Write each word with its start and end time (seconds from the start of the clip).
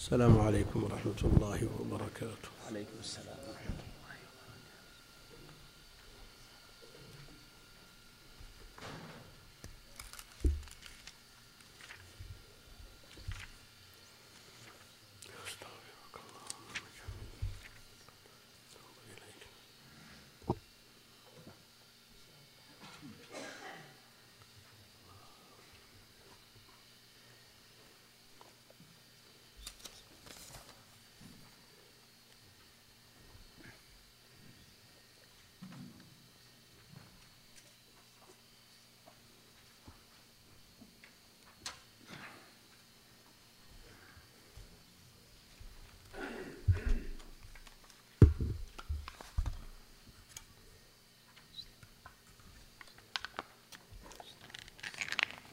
السلام 0.00 0.40
عليكم 0.40 0.84
ورحمة 0.84 1.20
الله 1.24 1.68
وبركاته. 1.80 2.48
عليكم 2.68 2.96
السلام 3.00 3.38
ورحمة 3.48 3.80
الله 3.84 3.90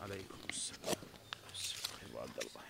عليكم 0.02 0.38
السلام 0.50 0.96
أبو 2.10 2.20
عبد 2.20 2.40
الله 2.40 2.62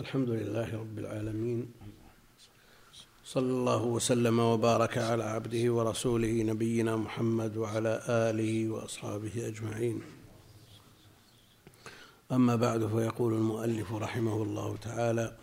الحمد 0.00 0.30
لله 0.30 0.74
رب 0.74 0.98
العالمين. 0.98 1.72
صلى 3.24 3.50
الله 3.50 3.82
وسلم 3.84 4.38
وبارك 4.38 4.98
على 4.98 5.24
عبده 5.24 5.72
ورسوله 5.72 6.42
نبينا 6.42 6.96
محمد 6.96 7.56
وعلى 7.56 8.02
آله 8.08 8.70
وأصحابه 8.70 9.48
أجمعين. 9.48 10.02
أما 12.32 12.56
بعد 12.56 12.86
فيقول 12.86 13.34
المؤلف 13.34 13.92
رحمه 13.92 14.42
الله 14.42 14.76
تعالى 14.76 15.36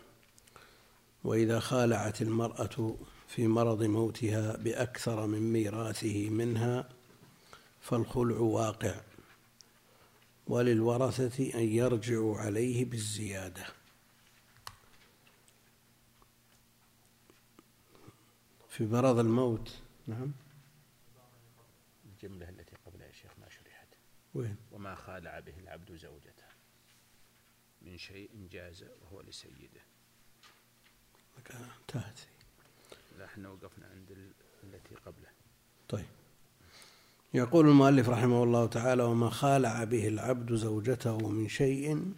وإذا 1.23 1.59
خالعت 1.59 2.21
المرأة 2.21 2.95
في 3.27 3.47
مرض 3.47 3.83
موتها 3.83 4.57
بأكثر 4.57 5.25
من 5.25 5.53
ميراثه 5.53 6.29
منها 6.29 6.89
فالخلع 7.81 8.37
واقع 8.39 8.95
وللورثة 10.47 11.53
أن 11.59 11.63
يرجعوا 11.63 12.37
عليه 12.37 12.85
بالزيادة. 12.85 13.78
في 18.79 18.85
مرض 18.85 19.19
الموت. 19.19 19.81
نعم. 20.07 20.31
الجملة 22.05 22.49
التي 22.49 22.75
قبلها 22.85 23.07
يا 23.07 23.11
شيخ 23.11 23.31
ما 23.41 23.49
شرحت. 23.49 23.87
وين؟ 24.35 24.55
وما 24.71 24.95
خالع 24.95 25.39
به 25.39 25.53
العبد 25.59 25.91
زوجته. 25.95 26.43
من 27.81 27.97
شيء 27.97 28.29
جاز 28.51 28.85
وهو 29.01 29.21
لسيده. 29.21 29.81
انتهت. 31.81 32.19
لا 33.17 33.25
إحنا 33.25 33.49
وقفنا 33.49 33.87
عند 33.87 34.11
ال- 34.11 34.33
التي 34.63 34.95
قبله. 34.95 35.29
طيب. 35.89 36.05
يقول 37.33 37.67
المؤلف 37.67 38.09
رحمه 38.09 38.43
الله 38.43 38.65
تعالى 38.67 39.03
وما 39.03 39.29
خالع 39.29 39.83
به 39.83 40.07
العبد 40.07 40.53
زوجته 40.53 41.17
من 41.29 41.47
شيء 41.49 42.13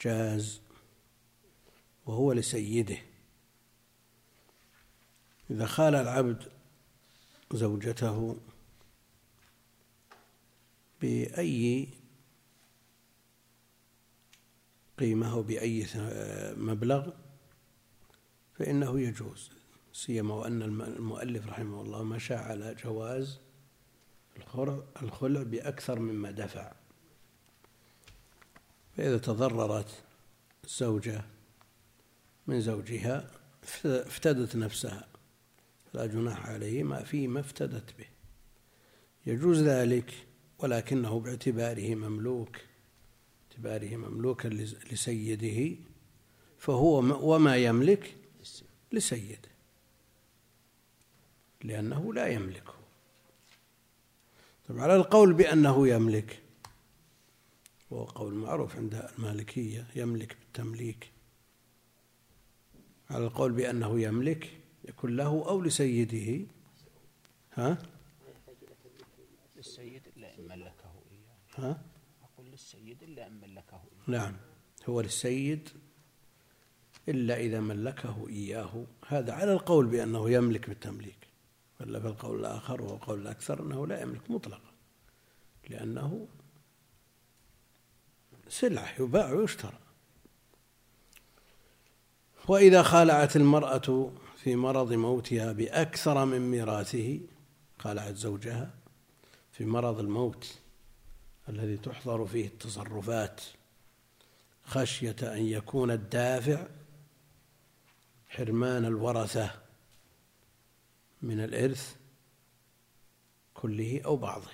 جاز 0.00 0.60
وهو 2.06 2.32
لسيده. 2.32 2.98
إذا 5.50 5.66
خالع 5.66 6.00
العبد 6.00 6.48
زوجته 7.52 8.40
بأي 11.00 11.88
قيمة 14.98 15.32
أو 15.32 15.42
بأي 15.42 15.86
مبلغ 16.56 17.10
فإنه 18.54 19.00
يجوز 19.00 19.50
سيما 19.92 20.34
وأن 20.34 20.62
المؤلف 20.62 21.46
رحمه 21.46 21.82
الله 21.82 22.02
مشى 22.02 22.34
على 22.34 22.74
جواز 22.84 23.38
الخلع 25.02 25.42
بأكثر 25.42 25.98
مما 25.98 26.30
دفع. 26.30 26.72
فإذا 28.96 29.18
تضررت 29.18 30.04
الزوجة 30.64 31.24
من 32.46 32.60
زوجها 32.60 33.30
افتدت 33.84 34.56
نفسها. 34.56 35.07
لا 35.94 36.06
جناح 36.06 36.46
عليه 36.46 36.82
ما 36.82 37.02
فيما 37.02 37.40
افتدت 37.40 37.98
به. 37.98 38.06
يجوز 39.26 39.62
ذلك 39.62 40.12
ولكنه 40.58 41.20
باعتباره 41.20 41.94
مملوك 41.94 42.56
باعتباره 43.62 43.96
مملوكا 43.96 44.48
لسيده 44.92 45.76
فهو 46.58 46.98
وما 47.34 47.56
يملك 47.56 48.16
لسيده 48.92 49.48
لأنه 51.64 52.14
لا 52.14 52.26
يملكه. 52.26 52.74
طبعا 54.68 54.82
على 54.82 54.96
القول 54.96 55.32
بأنه 55.32 55.88
يملك 55.88 56.42
وهو 57.90 58.04
قول 58.04 58.34
معروف 58.34 58.76
عند 58.76 58.94
المالكية 59.18 59.86
يملك 59.96 60.36
بالتمليك. 60.40 61.10
على 63.10 63.24
القول 63.24 63.52
بأنه 63.52 64.00
يملك 64.00 64.57
يكون 64.88 65.16
له 65.16 65.48
أو 65.48 65.60
لسيده. 65.60 66.46
ها؟ 67.54 67.78
للسيد 69.56 70.02
إلا 70.16 70.34
إن 70.38 70.48
ملكه 70.48 70.92
إياه. 71.10 71.36
ها؟ 71.56 71.82
أقول 72.22 72.50
للسيد 72.50 73.02
إلا 73.02 73.26
إن 73.26 73.40
ملكه 73.40 73.76
إياه. 73.76 74.18
نعم. 74.18 74.36
هو 74.88 75.00
للسيد 75.00 75.68
إلا 77.08 77.36
إذا 77.36 77.60
ملكه 77.60 78.28
إياه. 78.28 78.84
هذا 79.06 79.32
على 79.32 79.52
القول 79.52 79.86
بأنه 79.86 80.30
يملك 80.30 80.68
بالتمليك. 80.68 81.28
ولا 81.80 82.00
في 82.00 82.06
القول 82.06 82.40
الآخر 82.40 82.82
وهو 82.82 82.96
قول 82.96 83.22
الأكثر 83.22 83.62
أنه 83.62 83.86
لا 83.86 84.02
يملك 84.02 84.30
مطلقا. 84.30 84.72
لأنه 85.68 86.28
سلعة 88.48 88.94
يباع 89.00 89.32
ويشترى. 89.32 89.78
وإذا 92.48 92.82
خالعت 92.82 93.36
المرأة 93.36 94.12
في 94.48 94.56
مرض 94.56 94.92
موتها 94.92 95.52
بأكثر 95.52 96.24
من 96.24 96.50
ميراثه 96.50 97.20
خالعت 97.78 98.14
زوجها 98.14 98.74
في 99.52 99.64
مرض 99.64 99.98
الموت 99.98 100.58
الذي 101.48 101.76
تحضر 101.76 102.26
فيه 102.26 102.46
التصرفات 102.46 103.40
خشية 104.64 105.16
أن 105.22 105.46
يكون 105.46 105.90
الدافع 105.90 106.66
حرمان 108.28 108.84
الورثة 108.84 109.50
من 111.22 111.40
الإرث 111.40 111.96
كله 113.54 114.00
أو 114.04 114.16
بعضه. 114.16 114.50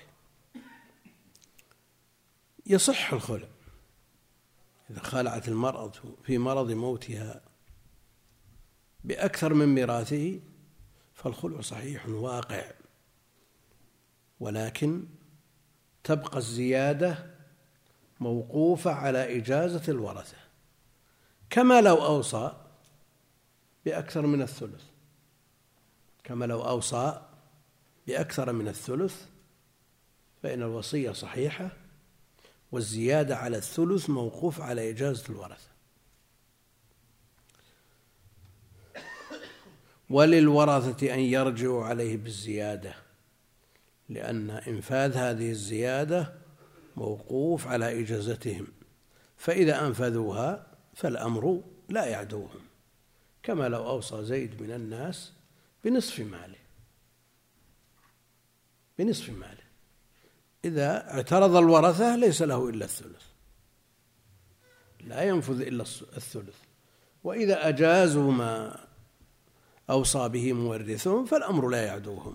يصح 2.66 3.12
الخلع 3.12 3.48
إذا 4.90 5.00
خلعت 5.00 5.48
المرأة 5.48 5.92
في 6.22 6.38
مرض 6.38 6.70
موتها 6.70 7.40
بأكثر 9.04 9.54
من 9.54 9.66
ميراثه 9.66 10.40
فالخلع 11.14 11.60
صحيح 11.60 12.08
واقع. 12.08 12.64
ولكن 14.40 15.04
تبقى 16.04 16.38
الزيادة 16.38 17.34
موقوفة 18.20 18.90
على 18.92 19.36
إجازة 19.38 19.82
الورثة. 19.88 20.36
كما 21.50 21.80
لو 21.80 22.04
أوصى 22.04 22.56
بأكثر 23.84 24.26
من 24.26 24.42
الثلث. 24.42 24.84
كما 26.24 26.44
لو 26.44 26.62
أوصى 26.62 27.22
بأكثر 28.06 28.52
من 28.52 28.68
الثلث 28.68 29.26
فإن 30.42 30.62
الوصية 30.62 31.12
صحيحة 31.12 31.70
والزيادة 32.72 33.36
على 33.36 33.56
الثلث 33.56 34.10
موقوف 34.10 34.60
على 34.60 34.90
إجازة 34.90 35.24
الورثة. 35.30 35.73
وللورثة 40.10 41.14
أن 41.14 41.20
يرجعوا 41.20 41.84
عليه 41.84 42.16
بالزيادة 42.16 42.94
لأن 44.08 44.50
إنفاذ 44.50 45.16
هذه 45.16 45.50
الزيادة 45.50 46.34
موقوف 46.96 47.66
على 47.66 48.00
إجازتهم 48.00 48.66
فإذا 49.36 49.86
أنفذوها 49.86 50.66
فالأمر 50.94 51.62
لا 51.88 52.04
يعدوهم 52.04 52.60
كما 53.42 53.68
لو 53.68 53.86
أوصى 53.86 54.24
زيد 54.24 54.62
من 54.62 54.70
الناس 54.70 55.32
بنصف 55.84 56.20
ماله. 56.20 56.58
بنصف 58.98 59.30
ماله. 59.30 59.64
إذا 60.64 61.14
اعترض 61.14 61.56
الورثة 61.56 62.16
ليس 62.16 62.42
له 62.42 62.68
إلا 62.68 62.84
الثلث. 62.84 63.22
لا 65.00 65.22
ينفذ 65.22 65.60
إلا 65.60 65.82
الثلث. 66.16 66.56
وإذا 67.24 67.68
أجازوا 67.68 68.32
ما 68.32 68.83
أوصى 69.90 70.28
به 70.28 70.52
مورثهم 70.52 71.24
فالأمر 71.24 71.68
لا 71.68 71.86
يعدوهم. 71.86 72.34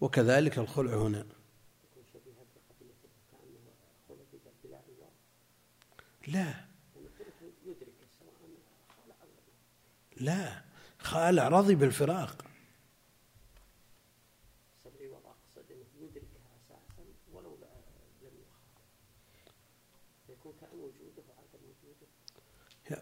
وكذلك 0.00 0.58
الخلع 0.58 0.94
هنا. 0.94 1.26
لا. 6.28 6.54
لا. 10.16 10.62
خالع 10.98 11.48
رضي 11.48 11.74
بالفراق. 11.74 12.44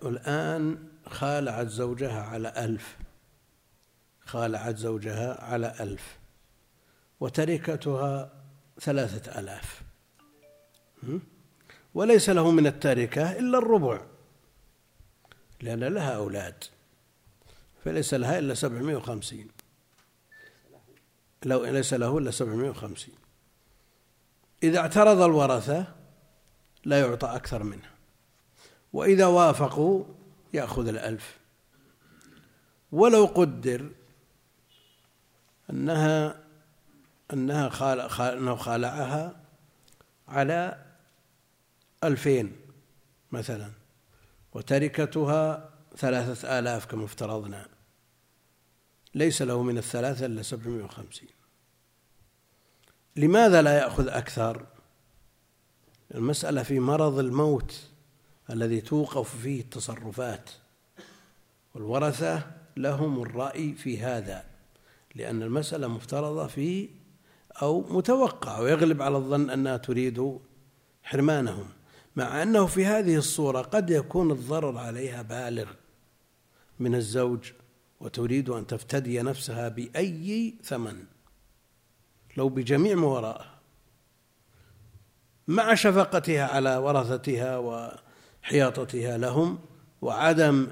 الآن 0.05 0.89
خالعت 1.07 1.67
زوجها 1.67 2.23
على 2.23 2.49
ألف. 2.57 3.04
خالعت 4.27 4.77
زوجها 4.77 5.45
على 5.45 5.75
ألف 5.81 6.19
وتركتها 7.21 8.33
ثلاثة 8.81 9.41
ألاف. 9.41 9.83
وليس 11.95 12.31
له 12.31 12.51
من 12.51 12.67
التركة 12.67 13.33
إلا 13.39 13.59
الربع 13.59 14.01
لأن 15.61 15.85
لها 15.85 16.11
أولاد 16.17 16.65
فليس 17.85 18.15
لها 18.15 18.39
إلا 18.39 18.55
سبعمائة 18.55 18.97
وخمسين. 18.97 19.49
لو 21.45 21.65
ليس 21.65 21.95
له 21.95 22.19
إلا 22.19 22.31
سبعمائة 22.31 22.71
وخمسين. 22.71 23.15
إذا 24.63 24.79
اعترض 24.79 25.21
الورثة 25.21 25.95
لا 26.85 27.01
يعطى 27.01 27.27
أكثر 27.27 27.63
منها 27.63 27.91
وإذا 28.93 29.27
وافقوا 29.27 30.05
يأخذ 30.53 30.89
الألف. 30.89 31.39
ولو 32.93 33.27
قدر 33.27 33.91
أنها 35.71 36.45
أنها 37.33 37.69
خال 37.69 38.01
أنه 38.21 38.57
خالعها 38.57 39.41
على 40.29 40.85
ألفين 42.05 42.57
مثلا 43.33 43.71
وتركتها 44.53 45.71
ثلاثة 45.97 46.59
آلاف 46.59 46.87
كما 46.87 47.05
افترضنا. 47.05 47.69
ليس 49.15 49.43
له 49.43 49.63
من 49.63 49.79
الثلاثة 49.79 50.27
إلا 50.27 50.43
سبعمائة 50.43 50.85
وخمسين. 50.85 51.29
لماذا 53.17 53.63
لا 53.63 53.79
يأخذ 53.79 54.09
أكثر؟ 54.09 54.67
المسألة 56.15 56.63
في 56.63 56.81
مرض 56.81 57.19
الموت 57.19 57.89
الذي 58.51 58.81
توقف 58.81 59.37
فيه 59.37 59.61
التصرفات 59.61 60.51
والورثة 61.75 62.51
لهم 62.77 63.23
الرأي 63.23 63.75
في 63.75 64.01
هذا. 64.03 64.54
لأن 65.15 65.43
المسألة 65.43 65.89
مفترضة 65.89 66.47
في 66.47 66.89
أو 67.63 67.81
متوقع 67.81 68.61
ويغلب 68.61 69.03
على 69.03 69.17
الظن 69.17 69.51
أنها 69.51 69.77
تريد 69.77 70.39
حرمانهم 71.03 71.67
مع 72.17 72.43
أنه 72.43 72.67
في 72.67 72.87
هذه 72.87 73.17
الصورة 73.17 73.63
قد 73.63 73.91
يكون 73.91 74.31
الضرر 74.31 74.79
عليها 74.79 75.23
بالغ 75.23 75.67
من 76.81 76.95
الزوج 76.95 77.53
وتريد 78.01 78.51
أن 78.51 78.67
تفتدي 78.67 79.23
نفسها 79.23 79.69
بأي 79.69 80.55
ثمن. 80.63 81.05
لو 82.37 82.49
بجميع 82.49 82.95
ما 82.95 83.07
وراءها 83.07 83.55
مع 85.49 85.75
شفقتها 85.75 86.47
على 86.47 86.77
ورثتها 86.77 87.59
وحياطتها 87.59 89.19
لهم 89.19 89.59
وعدم 90.03 90.69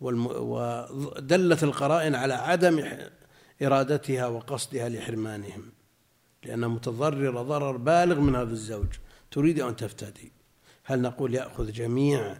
ودلت 0.00 1.62
القرائن 1.62 2.14
على 2.14 2.34
عدم 2.34 2.78
إرادتها 3.62 4.26
وقصدها 4.26 4.88
لحرمانهم 4.88 5.72
لأنها 6.44 6.68
متضررة 6.68 7.42
ضرر 7.42 7.76
بالغ 7.76 8.20
من 8.20 8.36
هذا 8.36 8.52
الزوج. 8.52 8.86
تريد 9.30 9.60
أن 9.60 9.76
تفتدي. 9.76 10.32
هل 10.84 11.02
نقول 11.02 11.34
يأخذ 11.34 11.72
جميع 11.72 12.38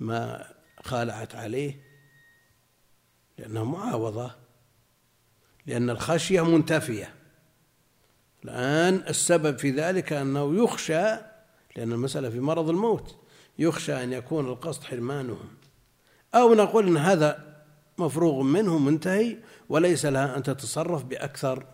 ما 0.00 0.46
خالعت 0.84 1.34
عليه؟ 1.34 1.80
لأنها 3.38 3.64
معاوضة. 3.64 4.34
لأن 5.66 5.90
الخشية 5.90 6.44
منتفية. 6.44 7.14
الآن 8.44 8.94
السبب 9.08 9.58
في 9.58 9.70
ذلك 9.70 10.12
أنه 10.12 10.64
يخشى 10.64 11.02
لأن 11.76 11.92
المسألة 11.92 12.30
في 12.30 12.40
مرض 12.40 12.68
الموت 12.68 13.16
يخشى 13.58 14.04
أن 14.04 14.12
يكون 14.12 14.46
القصد 14.46 14.84
حرمانهم. 14.84 15.48
أو 16.34 16.54
نقول 16.54 16.86
أن 16.86 16.96
هذا 16.96 17.49
مفروغ 18.00 18.42
منه 18.42 18.78
منتهي 18.78 19.38
وليس 19.68 20.06
لها 20.06 20.36
أن 20.36 20.42
تتصرف 20.42 21.04
بأكثر 21.04 21.66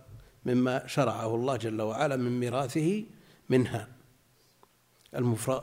مما 0.45 0.87
شرعه 0.87 1.35
الله 1.35 1.57
جل 1.57 1.83
وعلا 1.83 2.17
من 2.17 2.41
ميراثه 2.41 3.05
منها. 3.49 3.89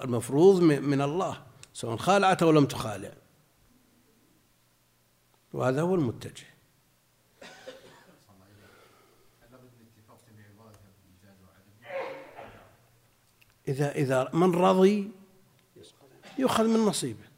المفروض 0.04 0.62
من 0.62 1.02
الله 1.02 1.44
سواء 1.74 1.98
خالعت 1.98 2.44
أو 2.44 2.52
لم 2.52 2.66
تخالع. 2.66 3.14
وهذا 5.54 5.82
هو 5.82 5.96
المتجه. 5.96 6.46
إذا 13.68 13.92
إذا 13.92 14.30
من 14.34 14.52
رضي 14.52 15.12
يؤخذ 16.38 16.68
من 16.68 16.80
نصيبه. 16.80 17.33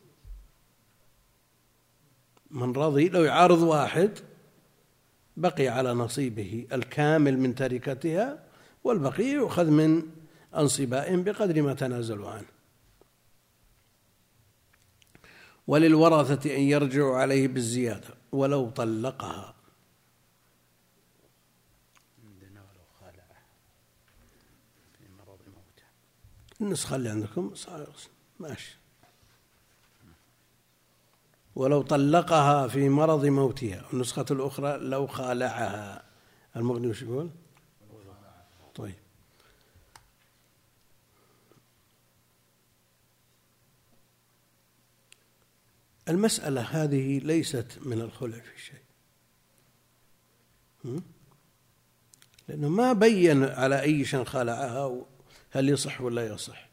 من 2.55 2.71
رضي 2.71 3.09
لو 3.09 3.23
يعارض 3.23 3.61
واحد 3.61 4.19
بقي 5.37 5.67
على 5.67 5.93
نصيبه 5.93 6.67
الكامل 6.73 7.37
من 7.39 7.55
تركتها 7.55 8.43
والبقية 8.83 9.33
يؤخذ 9.33 9.69
من 9.69 10.03
أنصبائهم 10.57 11.23
بقدر 11.23 11.61
ما 11.61 11.73
تنازلوا 11.73 12.29
عنه. 12.29 12.47
وللورثة 15.67 16.55
أن 16.55 16.61
يرجعوا 16.61 17.17
عليه 17.17 17.47
بالزيادة 17.47 18.07
ولو 18.31 18.69
طلقها. 18.69 19.55
النسخة 26.61 26.95
اللي 26.95 27.09
عندكم 27.09 27.53
ماشي. 28.39 28.84
ولو 31.55 31.81
طلقها 31.81 32.67
في 32.67 32.89
مرض 32.89 33.25
موتها. 33.25 33.85
النسخة 33.93 34.25
الأخرى 34.31 34.77
لو 34.77 35.07
خالعها. 35.07 36.03
المغني 36.55 36.87
وش 36.87 37.01
يقول؟ 37.01 37.29
طيب. 38.75 38.95
المسألة 46.09 46.61
هذه 46.61 47.19
ليست 47.19 47.79
من 47.85 48.01
الخلع 48.01 48.39
في 48.39 48.61
شيء. 48.61 48.85
لأنه 52.47 52.69
ما 52.69 52.93
بين 52.93 53.43
على 53.43 53.81
أي 53.81 54.05
شيء 54.05 54.23
خالعها 54.23 55.05
هل 55.51 55.69
يصح 55.69 56.01
ولا 56.01 56.27
يصح. 56.27 56.69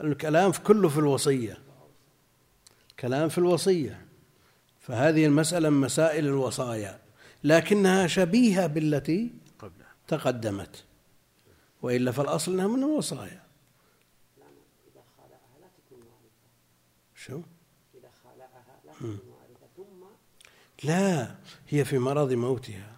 الكلام 0.00 0.52
كله 0.52 0.88
في 0.88 0.98
الوصية. 0.98 1.58
كلام 3.00 3.28
في 3.28 3.38
الوصية. 3.38 4.09
فهذه 4.80 5.26
المسألة 5.26 5.70
من 5.70 5.80
مسائل 5.80 6.26
الوصايا 6.26 6.98
لكنها 7.44 8.06
شبيهة 8.06 8.66
بالتي 8.66 9.30
تقدمت. 10.08 10.84
وإلا 11.82 12.12
فالأصل 12.12 12.52
أنها 12.52 12.66
من 12.66 12.82
الوصايا. 12.82 13.42
شو؟ 17.14 17.40
لا 20.84 21.34
هي 21.68 21.84
في 21.84 21.98
مرض 21.98 22.32
موتها. 22.32 22.96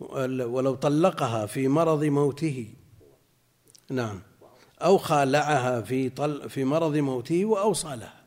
ولو 0.00 0.74
طلقها 0.74 1.46
في 1.46 1.68
مرض 1.68 2.04
موته. 2.04 2.74
نعم. 3.90 4.22
أو 4.82 4.98
خالعها 4.98 5.80
في 5.80 6.10
طل 6.10 6.50
في 6.50 6.64
مرض 6.64 6.96
موته 6.96 7.44
وأوصى 7.44 7.96
لها. 7.96 8.19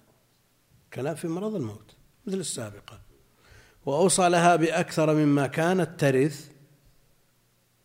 كلام 0.93 1.15
في 1.15 1.27
مرض 1.27 1.55
الموت 1.55 1.95
مثل 2.25 2.37
السابقة. 2.37 2.99
وأوصى 3.85 4.29
لها 4.29 4.55
بأكثر 4.55 5.13
مما 5.13 5.47
كانت 5.47 5.99
ترث 5.99 6.51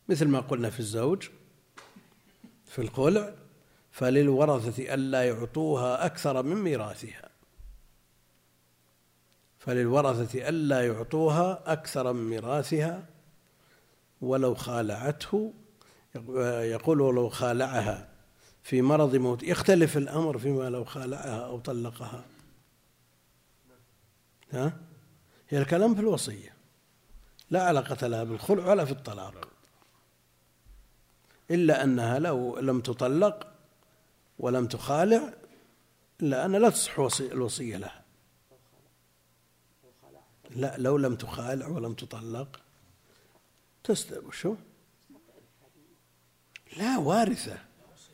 مثل 0.09 0.29
ما 0.29 0.41
قلنا 0.41 0.71
في 0.71 0.81
الزوج 0.81 1.29
في 2.67 2.79
الخلع 2.79 3.35
فللورثة 3.91 4.95
ألا 4.95 5.29
يعطوها 5.29 6.07
أكثر 6.07 6.43
من 6.43 6.57
ميراثها. 6.57 7.29
فللورثة 9.59 10.49
ألا 10.49 10.87
يعطوها 10.87 11.73
أكثر 11.73 12.13
من 12.13 12.31
ميراثها 12.31 13.07
ولو 14.21 14.55
خالعته 14.55 15.53
يقول 16.63 17.01
ولو 17.01 17.29
خالعها. 17.29 18.09
في 18.63 18.83
مرض 18.83 19.17
موت 19.17 19.43
يختلف 19.43 19.97
الأمر 19.97 20.39
فيما 20.39 20.71
لو 20.71 20.85
خالعها 20.85 21.45
أو 21.47 21.59
طلقها. 21.59 22.25
ها؟ 24.53 24.81
هي 25.49 25.59
الكلام 25.59 25.95
في 25.95 26.01
الوصية. 26.01 26.55
لا 27.51 27.63
علاقة 27.63 28.07
لها 28.07 28.25
بالخلع 28.25 28.67
ولا 28.67 28.85
في 28.85 28.93
الطلاق. 28.93 29.49
إلا 31.51 31.85
أنها 31.85 32.19
لو 32.19 32.59
لم 32.59 32.81
تطلق 32.81 33.53
ولم 34.39 34.67
تخالع 34.67 35.35
إلا 36.21 36.45
أن 36.45 36.57
لا 36.57 36.71
تصح 36.71 36.99
الوصية 37.21 37.77
لها. 37.77 38.05
لا 40.51 40.77
لو 40.79 40.97
لم 40.97 41.17
تخالع 41.17 41.67
ولم 41.67 41.95
تطلق 41.95 42.61
تستلم 43.85 44.31
شو؟ 44.31 44.55
لا 46.77 46.99
وارثة 46.99 47.59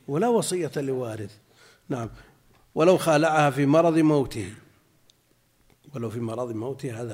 ولا 0.08 0.28
وصية 0.28 0.72
لوارث. 0.76 1.38
نعم. 1.88 2.10
ولو 2.74 2.98
خالعها 2.98 3.50
في 3.50 3.66
مرض 3.66 3.98
موته. 3.98 4.54
ولو 5.94 6.10
في 6.10 6.20
مرض 6.20 6.52
موته 6.52 7.02
هذا 7.02 7.12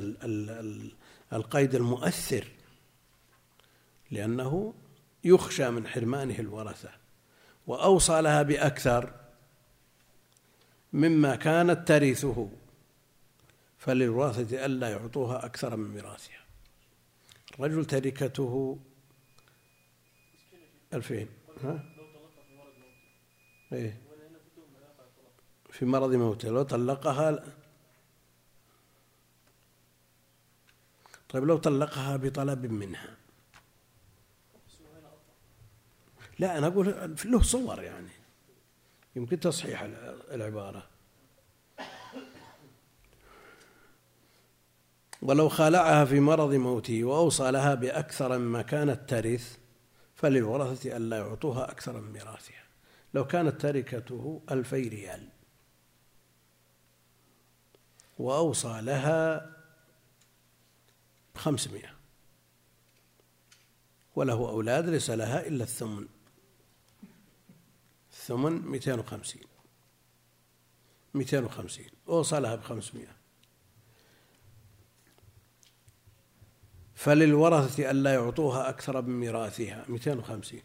القيد 1.33 1.75
المؤثر 1.75 2.47
لأنه 4.11 4.75
يخشى 5.25 5.71
من 5.71 5.87
حرمانه 5.87 6.39
الورثة 6.39 6.91
وأوصى 7.67 8.21
لها 8.21 8.43
بأكثر 8.43 9.15
مما 10.93 11.37
كانت 11.37 11.89
ترثه 11.89 12.49
فللورثة 13.79 14.67
ألا 14.67 14.91
يعطوها 14.91 15.47
أكثر 15.47 15.77
من 15.77 15.95
ميراثها. 15.95 16.41
رجل 17.61 17.85
تركته 17.85 18.79
ألفين. 20.95 21.29
ها؟ 21.65 21.85
إيه. 23.73 24.01
في 25.71 25.85
مرض 25.85 26.15
موته 26.15 26.49
لو 26.49 26.63
طلقها 26.63 27.45
طيب 31.31 31.45
لو 31.45 31.57
طلقها 31.57 32.17
بطلب 32.17 32.67
منها. 32.67 33.17
لا 36.39 36.59
أنا 36.59 36.67
أقول 36.67 37.17
له 37.25 37.43
صور 37.43 37.83
يعني. 37.83 38.11
يمكن 39.17 39.41
تصحيح 39.41 39.83
العبارة. 40.31 40.87
ولو 45.23 45.49
خالعها 45.49 46.05
في 46.05 46.21
مرض 46.21 46.55
موته 46.55 47.05
وأوصى 47.05 47.51
لها 47.51 47.75
بأكثر 47.75 48.39
مما 48.39 48.63
كانت 48.63 49.11
ترث 49.11 49.59
فللورثة 50.17 50.97
ألا 50.97 51.17
يعطوها 51.17 51.71
أكثر 51.71 52.01
من 52.01 52.13
ميراثها. 52.13 52.65
لو 53.15 53.27
كانت 53.27 53.61
تركته 53.61 54.43
ألفي 54.51 54.89
ريال. 54.89 55.29
وأوصى 58.19 58.81
لها 58.81 59.51
خمسمائة. 61.41 61.91
وله 64.17 64.35
أولاد 64.35 64.89
ليس 64.89 65.11
لها 65.11 65.47
إلا 65.47 65.65
الثمن. 65.65 66.07
الثمن 68.13 68.53
مئتين 68.53 68.99
وخمسين. 68.99 69.43
مئتين 71.15 71.45
وخمسين. 71.45 71.91
أوصى 72.09 72.41
لها 72.41 72.57
بخمسمائة. 72.57 73.17
فللورثة 76.95 77.91
ألا 77.91 78.15
يعطوها 78.15 78.69
أكثر 78.69 79.03
من 79.03 79.21
ميراثها. 79.21 79.85
250 79.89 80.63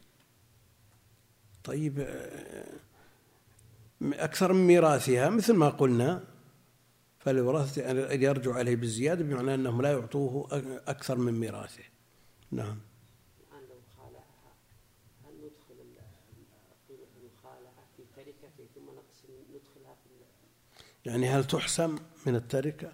طيب 1.63 1.99
أكثر 4.01 4.53
من 4.53 4.67
ميراثها 4.67 5.29
مثل 5.29 5.53
ما 5.53 5.69
قلنا. 5.69 6.34
فللورثة 7.25 7.91
أن 7.91 8.23
يرجع 8.23 8.53
عليه 8.53 8.75
بالزيادة 8.75 9.23
بمعنى 9.23 9.53
أنهم 9.53 9.81
لا 9.81 9.91
يعطوه 9.91 10.47
أكثر 10.87 11.17
من 11.17 11.33
ميراثه. 11.33 11.83
نعم. 12.51 12.79
الآن 13.39 13.63
لو 13.69 13.81
خالعها 13.97 14.55
هل 15.25 15.33
ندخل 15.33 15.75
قيمة 16.89 17.07
المخالعة 17.17 17.87
في 17.97 18.03
تركته 18.15 18.65
ثم 18.75 18.89
ندخلها 19.55 19.95
في 20.03 20.09
يعني 21.05 21.27
هل 21.27 21.43
تحسم 21.43 21.95
من 22.25 22.35
التركة؟ 22.35 22.91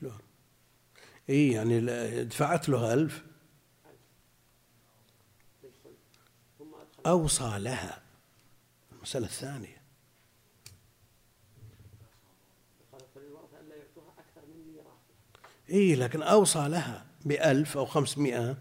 شلون؟ 0.00 0.25
اي 1.30 1.52
يعني 1.52 1.80
دفعت 2.24 2.68
له 2.68 2.94
ألف. 2.94 3.24
أوصى 7.06 7.58
لها. 7.58 8.02
المسألة 8.92 9.26
الثانية. 9.26 9.82
إي 15.70 15.94
لكن 15.94 16.22
أوصى 16.22 16.68
لها 16.68 17.06
بألف 17.24 17.76
أو 17.76 17.86
خمسمائة 17.86 18.56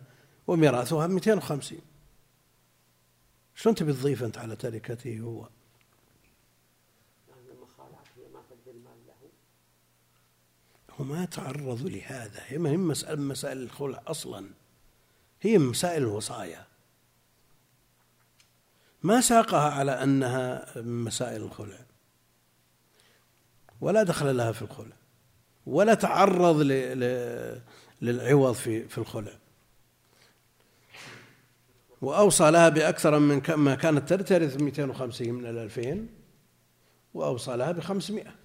وميراثها 0.48 1.08
مئتين 1.08 1.38
وخمسين. 1.38 1.82
شلون 3.56 3.76
تبي 3.76 3.94
تضيف 3.94 4.24
أنت 4.24 4.38
على 4.38 4.56
تركته 4.56 5.20
هو؟ 5.20 5.50
وما 11.00 11.26
تعرضوا 11.26 11.90
لهذا. 11.90 12.42
هي 12.48 12.58
ما 12.58 12.70
هي 12.70 12.78
مسألة 12.78 13.22
مسائل 13.22 13.58
الخلع 13.58 14.02
أصلا. 14.08 14.50
هي 15.42 15.58
مسائل 15.58 16.02
الوصايا. 16.02 16.66
ما 19.04 19.22
ساقها 19.22 19.72
على 19.72 19.92
أنها 19.92 20.66
من 20.76 21.04
مسائل 21.04 21.42
الخلع. 21.42 21.80
ولا 23.82 24.04
دخل 24.04 24.38
لها 24.38 24.52
في 24.52 24.62
الخلع. 24.62 24.96
ولا 25.66 25.94
تعرض 25.94 26.62
للعوض 28.02 28.54
في 28.54 28.88
في 28.88 28.98
الخلع. 28.98 29.38
وأوصى 32.02 32.52
لها 32.52 32.70
بأكثر 32.70 33.20
من 33.20 33.42
ما 33.56 33.76
كانت 33.76 34.14
ترث 34.14 34.62
250 34.62 35.34
من 35.34 35.46
الألفين 35.46 36.10
وأوصى 37.14 37.58
لها 37.58 37.72
بخمسمائة. 37.72 38.45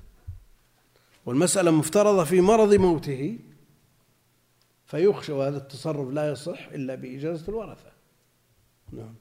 والمسألة 1.26 1.70
مفترضة 1.70 2.24
في 2.24 2.40
مرض 2.40 2.74
موته 2.74 3.38
فيخشى 4.86 5.32
وهذا 5.32 5.56
التصرف 5.56 6.08
لا 6.08 6.30
يصح 6.30 6.66
إلا 6.66 6.94
بإجازة 6.94 7.48
الورثة. 7.48 7.92
نعم. 8.92 9.14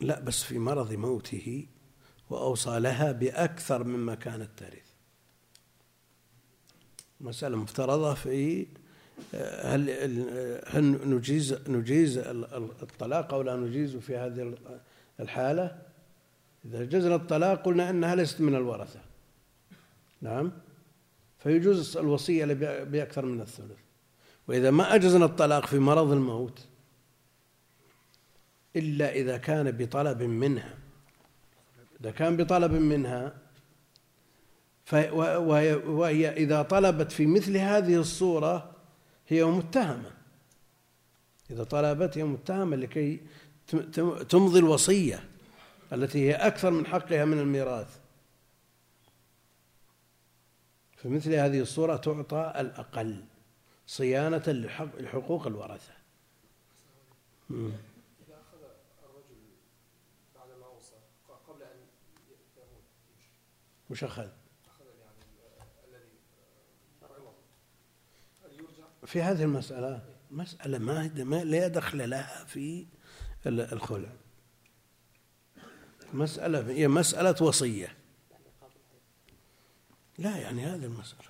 لا 0.00 0.20
بس 0.20 0.42
في 0.42 0.58
مرض 0.58 0.92
موته 0.92 1.66
وأوصى 2.30 2.78
لها 2.78 3.12
بأكثر 3.12 3.84
مما 3.84 4.14
كانت 4.14 4.50
ترث 4.56 4.88
مسألة 7.20 7.56
مفترضة 7.56 8.14
في 8.14 8.66
هل 9.60 9.90
هل 10.66 10.84
نجيز 11.14 11.68
نجيز 11.68 12.18
الطلاق 12.82 13.34
أو 13.34 13.42
لا 13.42 13.56
نجيز 13.56 13.96
في 13.96 14.16
هذه 14.16 14.54
الحالة؟ 15.20 15.78
إذا 16.64 16.84
جزنا 16.84 17.14
الطلاق 17.14 17.62
قلنا 17.62 17.90
إنها 17.90 18.14
ليست 18.14 18.40
من 18.40 18.54
الورثة. 18.54 19.00
نعم 20.22 20.52
فيجوز 21.38 21.96
الوصية 21.96 22.44
بأكثر 22.84 23.26
من 23.26 23.40
الثلث. 23.40 23.78
وإذا 24.48 24.70
ما 24.70 24.94
أجزنا 24.94 25.24
الطلاق 25.24 25.66
في 25.66 25.78
مرض 25.78 26.12
الموت 26.12 26.66
إلا 28.76 29.12
إذا 29.12 29.36
كان 29.36 29.70
بطلب 29.70 30.22
منها 30.22 30.74
إذا 32.00 32.10
كان 32.10 32.36
بطلب 32.36 32.72
منها 32.72 33.34
وهي 34.92 36.28
إذا 36.28 36.62
طلبت 36.62 37.12
في 37.12 37.26
مثل 37.26 37.56
هذه 37.56 37.96
الصورة 37.96 38.77
هي 39.28 39.44
متهمة. 39.44 40.10
إذا 41.50 41.64
طلبت 41.64 42.18
هي 42.18 42.24
متهمة 42.24 42.76
لكي 42.76 43.20
تمضي 44.28 44.58
الوصية 44.58 45.28
التي 45.92 46.28
هي 46.28 46.34
أكثر 46.34 46.70
من 46.70 46.86
حقها 46.86 47.24
من 47.24 47.38
الميراث. 47.38 47.98
في 50.96 51.08
مثل 51.08 51.34
هذه 51.34 51.60
الصورة 51.60 51.96
تعطى 51.96 52.54
الأقل 52.56 53.24
صيانة 53.86 54.42
لحقوق 54.98 55.46
الورثة. 55.46 55.92
أن 57.50 57.72
وش 63.90 64.04
أخذ. 64.04 64.28
في 69.08 69.22
هذه 69.22 69.42
المسألة 69.42 70.02
مسألة 70.30 70.78
ما 70.78 71.44
لا 71.44 71.68
دخل 71.68 72.10
لها 72.10 72.44
في 72.44 72.86
الخلع. 73.46 74.12
مسألة 76.12 76.70
هي 76.70 76.88
مسألة 76.88 77.42
وصية. 77.42 77.96
لا 80.18 80.36
يعني 80.36 80.64
هذه 80.64 80.84
المسألة. 80.84 81.28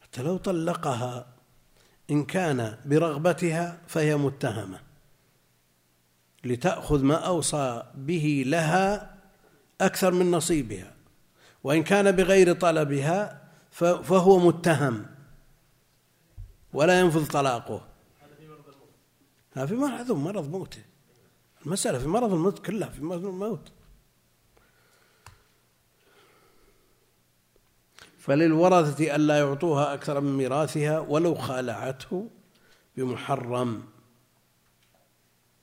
حتى 0.00 0.22
لو 0.22 0.36
طلقها 0.36 1.36
إن 2.10 2.24
كان 2.24 2.78
برغبتها 2.84 3.82
فهي 3.88 4.16
متهمة. 4.16 4.91
لتأخذ 6.44 7.02
ما 7.02 7.14
أوصى 7.14 7.82
به 7.94 8.42
لها 8.46 9.14
أكثر 9.80 10.10
من 10.10 10.30
نصيبها 10.30 10.94
وإن 11.64 11.82
كان 11.82 12.10
بغير 12.10 12.52
طلبها 12.52 13.42
فهو 13.70 14.38
متهم 14.38 15.06
ولا 16.72 17.00
ينفذ 17.00 17.26
طلاقه. 17.26 17.88
هذا 19.52 19.66
في 19.66 19.74
مرض 19.74 20.12
مرض 20.12 20.50
موته 20.50 20.82
المسألة 21.66 21.98
في 21.98 22.08
مرض 22.08 22.32
الموت 22.32 22.66
كلها 22.66 22.88
في 22.88 23.02
مرض 23.02 23.26
الموت. 23.26 23.72
فللورثة 28.18 29.16
ألا 29.16 29.38
يعطوها 29.38 29.94
أكثر 29.94 30.20
من 30.20 30.36
ميراثها 30.36 30.98
ولو 30.98 31.34
خالعته 31.34 32.28
بمحرم. 32.96 33.91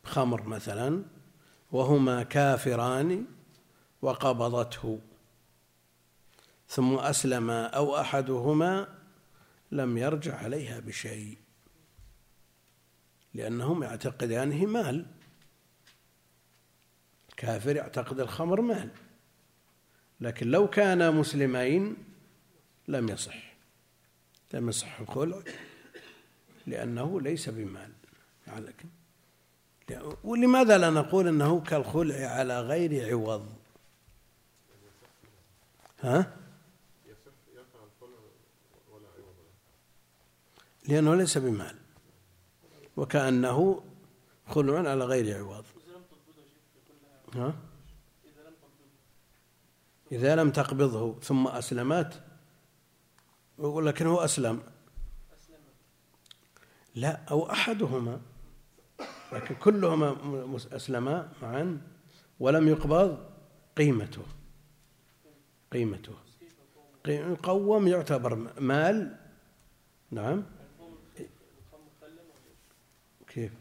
خمر 0.09 0.43
مثلا 0.43 1.03
وهما 1.71 2.23
كافران 2.23 3.25
وقبضته. 4.01 4.99
ثم 6.67 6.95
أسلم 6.95 7.49
أو 7.49 7.99
أحدهما 7.99 8.87
لم 9.71 9.97
يرجع 9.97 10.35
عليها 10.35 10.79
بشيء 10.79 11.37
لأنهم 13.33 13.83
يعتقدانه 13.83 14.65
مال. 14.65 15.05
الكافر 17.29 17.75
يعتقد 17.75 18.19
الخمر 18.19 18.61
مال 18.61 18.89
لكن 20.21 20.47
لو 20.47 20.69
كانا 20.69 21.11
مسلمين 21.11 21.97
لم 22.87 23.09
يصح. 23.09 23.53
لم 24.53 24.69
يصح 24.69 24.99
الخلع 24.99 25.41
لأنه 26.67 27.21
ليس 27.21 27.49
بمال. 27.49 27.91
لكن 28.47 28.89
ولماذا 30.23 30.77
لا 30.77 30.89
نقول 30.89 31.27
أنه 31.27 31.61
كالخلع 31.61 32.25
على 32.25 32.61
غير 32.61 33.09
عوض؟ 33.11 33.45
ها؟ 36.01 36.33
لأنه 40.87 41.15
ليس 41.15 41.37
بمال 41.37 41.75
وكأنه 42.97 43.83
خلع 44.47 44.89
على 44.89 45.05
غير 45.05 45.37
عوض. 45.37 45.65
ها؟ 47.35 47.53
إذا 50.11 50.35
لم 50.35 50.51
تقبضه 50.51 51.19
ثم 51.19 51.47
أسلمت 51.47 52.21
يقول 53.59 53.85
لكن 53.85 54.07
هو 54.07 54.17
أسلم. 54.19 54.63
لا 56.95 57.19
أو 57.31 57.51
أحدهما. 57.51 58.21
لكن 59.33 59.55
كلهما 59.55 60.57
أسلما 60.71 61.31
معا 61.41 61.81
ولم 62.39 62.67
يقبض 62.67 63.29
قيمته. 63.77 64.25
قيمته. 65.71 66.13
يقوم 67.07 67.87
يعتبر 67.87 68.35
مال. 68.59 69.15
نعم. 70.11 70.43
كيف؟ 73.27 73.51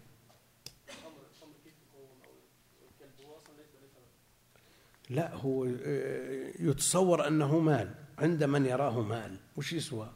لا 5.11 5.35
هو 5.35 5.65
يتصور 6.59 7.29
أنه 7.29 7.59
مال. 7.59 7.95
عند 8.19 8.45
من 8.45 8.67
يراه 8.67 9.03
مال. 9.03 9.37
وش 9.57 9.73
يسوى؟ 9.73 10.13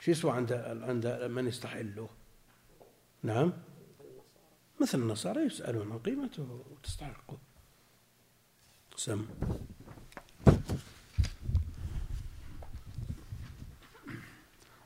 وش 0.00 0.08
يسوى 0.08 0.32
عند 0.32 0.52
عند 0.82 1.06
من 1.06 1.46
يستحله؟ 1.46 2.08
نعم. 3.22 3.52
مثل 4.80 4.98
النصارى 4.98 5.40
يسألون 5.40 5.92
عن 5.92 5.98
قيمته 5.98 6.60
وتستحقه 6.70 7.38
سم. 8.96 9.24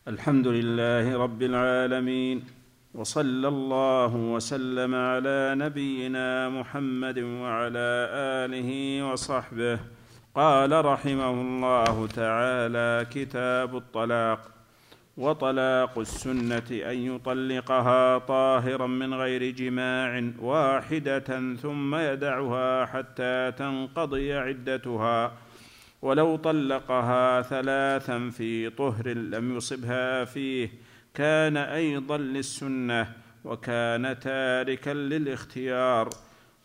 الحمد 0.08 0.46
لله 0.46 1.16
رب 1.18 1.42
العالمين 1.42 2.44
وصلى 2.94 3.48
الله 3.48 4.14
وسلم 4.14 4.94
على 4.94 5.54
نبينا 5.54 6.48
محمد 6.48 7.18
وعلى 7.18 7.88
آله 8.42 8.70
وصحبه. 9.12 9.78
قال 10.34 10.84
رحمه 10.84 11.30
الله 11.30 12.06
تعالى 12.06 13.06
كتاب 13.10 13.76
الطلاق. 13.76 14.59
وطلاق 15.16 15.98
السنة 15.98 16.70
أن 16.70 16.98
يطلقها 16.98 18.18
طاهرا 18.18 18.86
من 18.86 19.14
غير 19.14 19.50
جماع 19.50 20.22
واحدة 20.40 21.54
ثم 21.54 21.94
يدعها 21.94 22.86
حتى 22.86 23.52
تنقضي 23.58 24.32
عدتها. 24.32 25.32
ولو 26.02 26.36
طلقها 26.36 27.42
ثلاثا 27.42 28.30
في 28.30 28.70
طهر 28.70 29.08
لم 29.08 29.56
يصبها 29.56 30.24
فيه 30.24 30.70
كان 31.14 31.56
أيضا 31.56 32.18
للسنة 32.18 33.12
وكان 33.44 34.18
تاركا 34.20 34.90
للاختيار. 34.90 36.10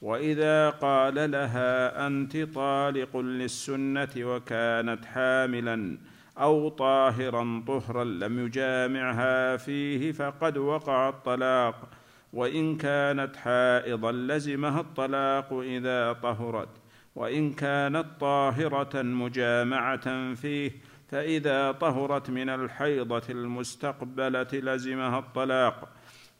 وإذا 0.01 0.69
قال 0.69 1.31
لها 1.31 2.07
أنت 2.07 2.37
طالق 2.37 3.17
للسنة 3.17 4.09
وكانت 4.17 5.05
حاملا 5.05 5.97
أو 6.37 6.69
طاهرا 6.69 7.63
طهرا 7.67 8.03
لم 8.03 8.45
يجامعها 8.45 9.57
فيه 9.57 10.11
فقد 10.11 10.57
وقع 10.57 11.09
الطلاق 11.09 11.89
وإن 12.33 12.77
كانت 12.77 13.35
حائضا 13.35 14.11
لزمها 14.11 14.81
الطلاق 14.81 15.53
إذا 15.53 16.13
طهرت 16.13 16.69
وإن 17.15 17.53
كانت 17.53 18.05
طاهرة 18.19 19.01
مجامعة 19.01 20.33
فيه 20.33 20.71
فإذا 21.07 21.71
طهرت 21.71 22.29
من 22.29 22.49
الحيضة 22.49 23.23
المستقبلة 23.29 24.47
لزمها 24.53 25.19
الطلاق. 25.19 25.89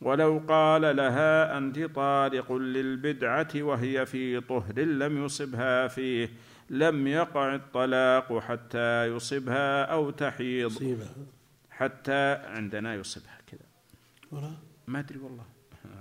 ولو 0.02 0.42
قال 0.48 0.96
لها 0.96 1.58
أنت 1.58 1.80
طالق 1.80 2.54
للبدعة 2.54 3.48
وهي 3.56 4.06
في 4.06 4.40
طهر 4.40 4.80
لم 4.80 5.26
يصبها 5.26 5.88
فيه 5.88 6.30
لم 6.70 7.08
يقع 7.08 7.56
الطلاق 7.56 8.40
حتى 8.40 9.06
يصبها 9.06 9.84
أو 9.84 10.10
تحيض. 10.10 10.72
يصيبها 10.72 11.16
حتى 11.70 12.34
عندنا 12.34 12.96
يصبها 12.96 13.40
كذا. 13.48 14.52
ما 14.88 15.00
أدري 15.00 15.20
والله. 15.20 15.46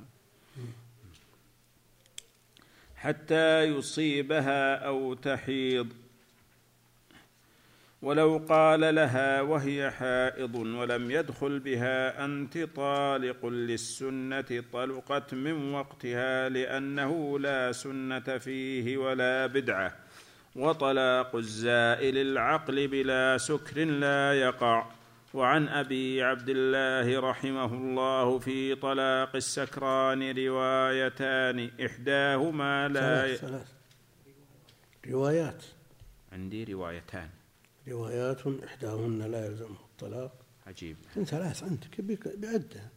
حتى 2.97 3.63
يصيبها 3.63 4.75
أو 4.75 5.15
تحيض. 5.15 5.89
ولو 8.03 8.45
قال 8.49 8.95
لها 8.95 9.41
وهي 9.41 9.91
حائض 9.91 10.55
ولم 10.55 11.11
يدخل 11.11 11.59
بها 11.59 12.25
أنت 12.25 12.59
طالق 12.59 13.47
للسنة 13.47 14.65
طلقت 14.73 15.35
من 15.35 15.73
وقتها 15.73 16.49
لأنه 16.49 17.39
لا 17.39 17.73
سنة 17.73 18.39
فيه 18.39 18.97
ولا 18.97 19.47
بدعة. 19.47 20.04
وطلاق 20.57 21.37
الزائل 21.37 22.19
العقل 22.19 22.89
بلا 22.89 23.39
سكر 23.39 23.85
لا 23.85 24.41
يقع. 24.41 24.87
وعن 25.35 25.69
أبي 25.69 26.23
عبد 26.23 26.49
الله 26.49 27.21
رحمه 27.31 27.75
الله 27.75 28.39
في 28.39 28.75
طلاق 28.75 29.37
السكران 29.37 30.37
روايتان 30.39 31.71
إحداهما 31.87 32.89
لا 32.89 33.01
ثلاث, 33.01 33.41
ثلاث. 33.41 33.69
روايات. 35.11 35.65
عندي 36.33 36.65
روايتان. 36.65 37.29
روايات 37.89 38.43
إحداهن 38.65 39.23
لا 39.23 39.47
يلزمه 39.47 39.77
الطلاق. 39.93 40.33
عجيب. 40.67 40.97
ثلاث 41.25 41.63
عندك 41.63 42.01
بعدة. 42.39 42.91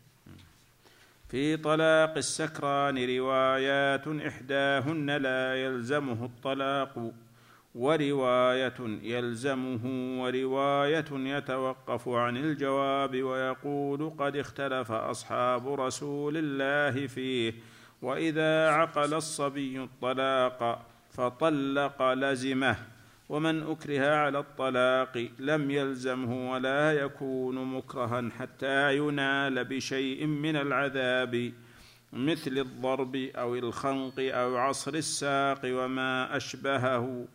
في 1.29 1.57
طلاق 1.57 2.17
السكران 2.17 3.17
روايات 3.17 4.07
إحداهن 4.07 5.09
لا 5.11 5.63
يلزمه 5.65 6.25
الطلاق. 6.25 7.11
ورواية 7.77 8.79
يلزمه 9.03 9.79
ورواية 10.21 11.05
يتوقف 11.11 12.07
عن 12.09 12.37
الجواب 12.37 13.23
ويقول 13.23 14.13
قد 14.19 14.35
اختلف 14.35 14.91
أصحاب 14.91 15.73
رسول 15.73 16.37
الله 16.37 17.07
فيه 17.07 17.53
وإذا 18.01 18.69
عقل 18.69 19.13
الصبي 19.13 19.83
الطلاق 19.83 20.85
فطلق 21.11 22.13
لزمه 22.13 22.75
ومن 23.29 23.63
أكره 23.63 24.15
على 24.15 24.39
الطلاق 24.39 25.29
لم 25.39 25.71
يلزمه 25.71 26.51
ولا 26.51 26.91
يكون 26.91 27.65
مكرها 27.65 28.29
حتى 28.39 28.97
ينال 28.97 29.65
بشيء 29.65 30.25
من 30.25 30.55
العذاب 30.55 31.53
مثل 32.13 32.57
الضرب 32.57 33.15
أو 33.15 33.55
الخنق 33.55 34.13
أو 34.19 34.57
عصر 34.57 34.93
الساق 34.93 35.61
وما 35.65 36.37
أشبهه. 36.37 37.27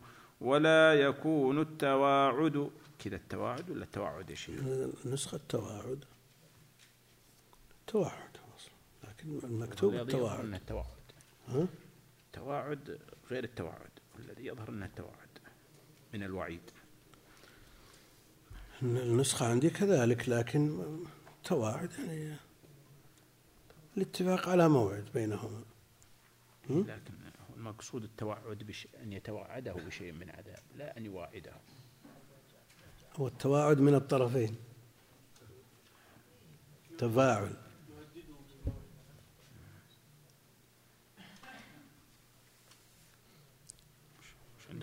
ولا 0.43 0.93
يكون 0.93 1.59
التواعد. 1.59 2.71
كذا 2.99 3.15
التواعد 3.15 3.69
ولا 3.69 3.83
التواعد 3.83 4.29
يا 4.29 4.35
شيخ؟ 4.35 4.59
نسخة 5.05 5.35
التواعد. 5.35 6.05
تواعد 7.87 8.37
لكن 9.03 9.39
المكتوب 9.43 9.93
التواعد. 9.93 10.53
التواعد. 10.53 10.87
ها؟ 11.47 11.67
التواعد 12.25 12.99
غير 13.31 13.43
التواعد. 13.43 13.91
والذي 14.15 14.45
يظهر 14.45 14.69
انه 14.69 14.85
التواعد 14.85 15.29
من 16.13 16.23
الوعيد. 16.23 16.71
النسخة 18.81 19.47
عندي 19.47 19.69
كذلك 19.69 20.29
لكن 20.29 20.83
تواعد 21.43 21.91
يعني 21.93 22.35
الاتفاق 23.97 24.49
على 24.49 24.69
موعد 24.69 25.05
بينهما. 25.13 25.63
لكن 26.69 27.13
المقصود 27.63 28.03
التوعد 28.03 28.63
بش... 28.63 28.87
أن 29.03 29.13
يتوعده 29.13 29.73
بشيء 29.73 30.11
من 30.11 30.29
عذاب 30.29 30.59
لا 30.75 30.97
أن 30.97 31.05
يواعده. 31.05 31.53
هو 33.15 33.27
التواعد 33.27 33.79
من 33.79 33.95
الطرفين. 33.95 34.55
تفاعل. 36.97 37.55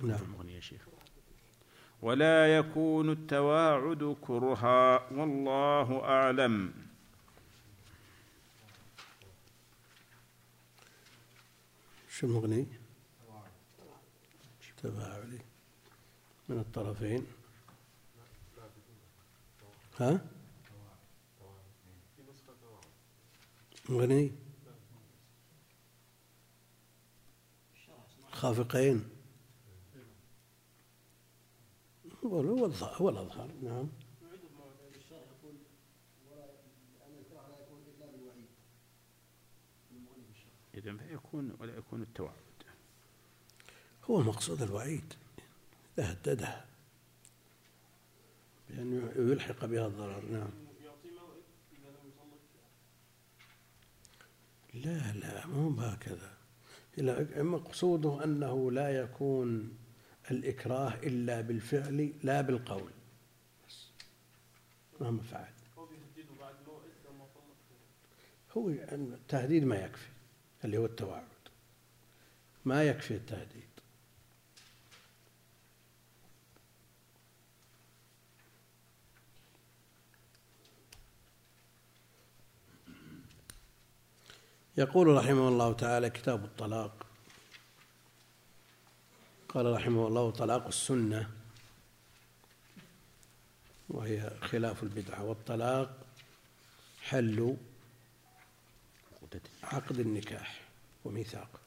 نعم. 0.02 0.48
يا 0.48 0.60
شيخ؟ 0.60 0.88
ولا 2.02 2.56
يكون 2.56 3.10
التواعد 3.10 4.16
كرها 4.20 5.12
والله 5.12 6.04
أعلم. 6.04 6.89
شو 12.20 12.26
المغني 12.26 12.66
تفاعلي 14.76 15.38
من 16.48 16.58
الطرفين. 16.58 17.26
ها؟ 20.00 20.26
مغني. 23.88 24.32
خافقين. 28.32 29.08
هو 32.24 32.40
الأظهر. 33.08 33.50
نعم. 33.62 33.88
إذا 40.80 40.96
فيكون 40.96 41.56
ولا 41.60 41.76
يكون 41.76 42.02
التوعد. 42.02 42.34
هو 44.04 44.20
المقصود 44.20 44.62
الوعيد. 44.62 45.14
إذا 45.98 46.12
هدده. 46.12 46.64
بأن 48.70 49.12
يلحق 49.16 49.64
بها 49.64 49.86
الضرر. 49.86 50.24
نعم. 50.30 50.50
لا 54.74 55.12
لا 55.12 55.46
مو 55.46 55.70
بهكذا. 55.70 56.36
مقصوده 57.42 58.24
أنه 58.24 58.72
لا 58.72 59.00
يكون 59.00 59.78
الإكراه 60.30 60.94
إلا 60.94 61.40
بالفعل 61.40 62.12
لا 62.22 62.40
بالقول. 62.40 62.90
بس. 63.68 63.86
مهما 65.00 65.22
فعل 65.22 65.52
هو 68.56 68.68
التهديد 68.68 69.64
ما 69.64 69.76
يكفي. 69.76 70.08
اللي 70.64 70.78
هو 70.78 70.84
التوعد 70.84 71.28
ما 72.64 72.84
يكفي 72.84 73.14
التهديد. 73.14 73.70
يقول 84.76 85.06
رحمه 85.06 85.48
الله 85.48 85.72
تعالى 85.72 86.10
كتاب 86.10 86.44
الطلاق. 86.44 87.06
قال 89.48 89.72
رحمه 89.72 90.06
الله 90.06 90.30
طلاق 90.30 90.66
السنة 90.66 91.30
وهي 93.88 94.30
خلاف 94.42 94.82
البدعة. 94.82 95.24
والطلاق 95.24 96.06
حل 97.02 97.56
عقد 99.62 99.98
النكاح 99.98 100.68
وميثاق. 101.04 101.60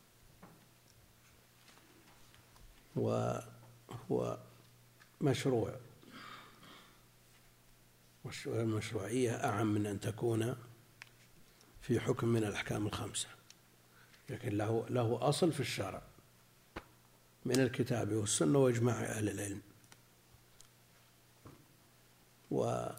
وهو 2.96 4.38
مشروع. 5.22 5.76
والمشروعية 8.46 9.32
أعم 9.46 9.68
من 9.68 9.86
أن 9.86 10.00
تكون 10.00 10.56
في 11.82 12.00
حكم 12.00 12.28
من 12.28 12.44
الأحكام 12.44 12.88
الخمسة. 12.88 13.28
لكن 14.30 14.58
له 14.58 14.86
له 14.90 15.30
أصل 15.30 15.52
في 15.52 15.60
الشرع. 15.60 16.02
من 17.46 17.60
الكتاب 17.60 18.14
والسنة 18.14 18.60
وإجماع 18.60 18.96
أهل 18.96 19.30
العلم. 19.30 19.62
وإن 22.52 22.96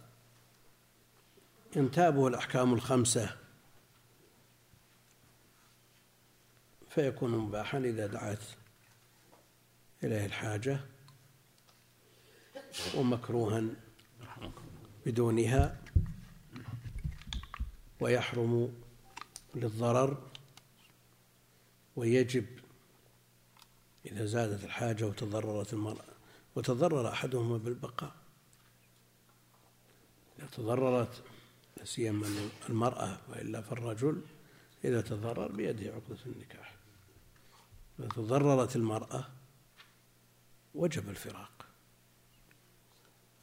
تابوا 1.93 2.29
الأحكام 2.29 2.75
الخمسة 2.75 3.44
فيكون 6.95 7.31
مباحا 7.31 7.79
إذا 7.79 8.07
دعت 8.07 8.43
إليه 10.05 10.27
الحاجة 10.27 10.81
ومكروها 12.95 13.65
بدونها 15.07 15.81
ويحرم 18.01 18.75
للضرر 19.55 20.31
ويجب 21.97 22.47
إذا 24.07 24.25
زادت 24.25 24.65
الحاجة 24.65 25.07
وتضررت 25.07 25.73
المرأة 25.73 26.15
وتضرر 26.57 27.09
أحدهما 27.09 27.57
بالبقاء. 27.57 28.15
إذا 30.39 30.47
تضررت 30.47 31.23
سيما 31.85 32.29
المرأة 32.69 33.19
وإلا 33.29 33.61
فالرجل 33.61 34.23
إذا 34.85 35.01
تضرر 35.01 35.53
بيده 35.53 35.95
عقدة 35.95 36.19
النكاح. 36.27 36.74
إذا 37.99 38.09
تضررت 38.09 38.77
المرأة 38.77 39.25
وجب 40.75 41.09
الفراق. 41.09 41.67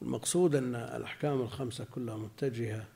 المقصود 0.02 0.56
أن 0.56 0.76
الأحكام 0.76 1.42
الخمسة 1.42 1.86
كلها 1.86 2.18
متجهة 2.18 2.88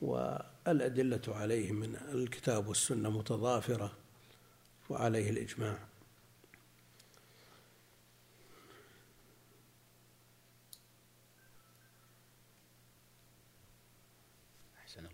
والأدلة 0.00 1.22
عليه 1.28 1.72
من 1.72 1.96
الكتاب 1.96 2.68
والسنة 2.68 3.10
متضافرة 3.10 3.92
وعليه 4.90 5.30
الإجماع. 5.30 5.78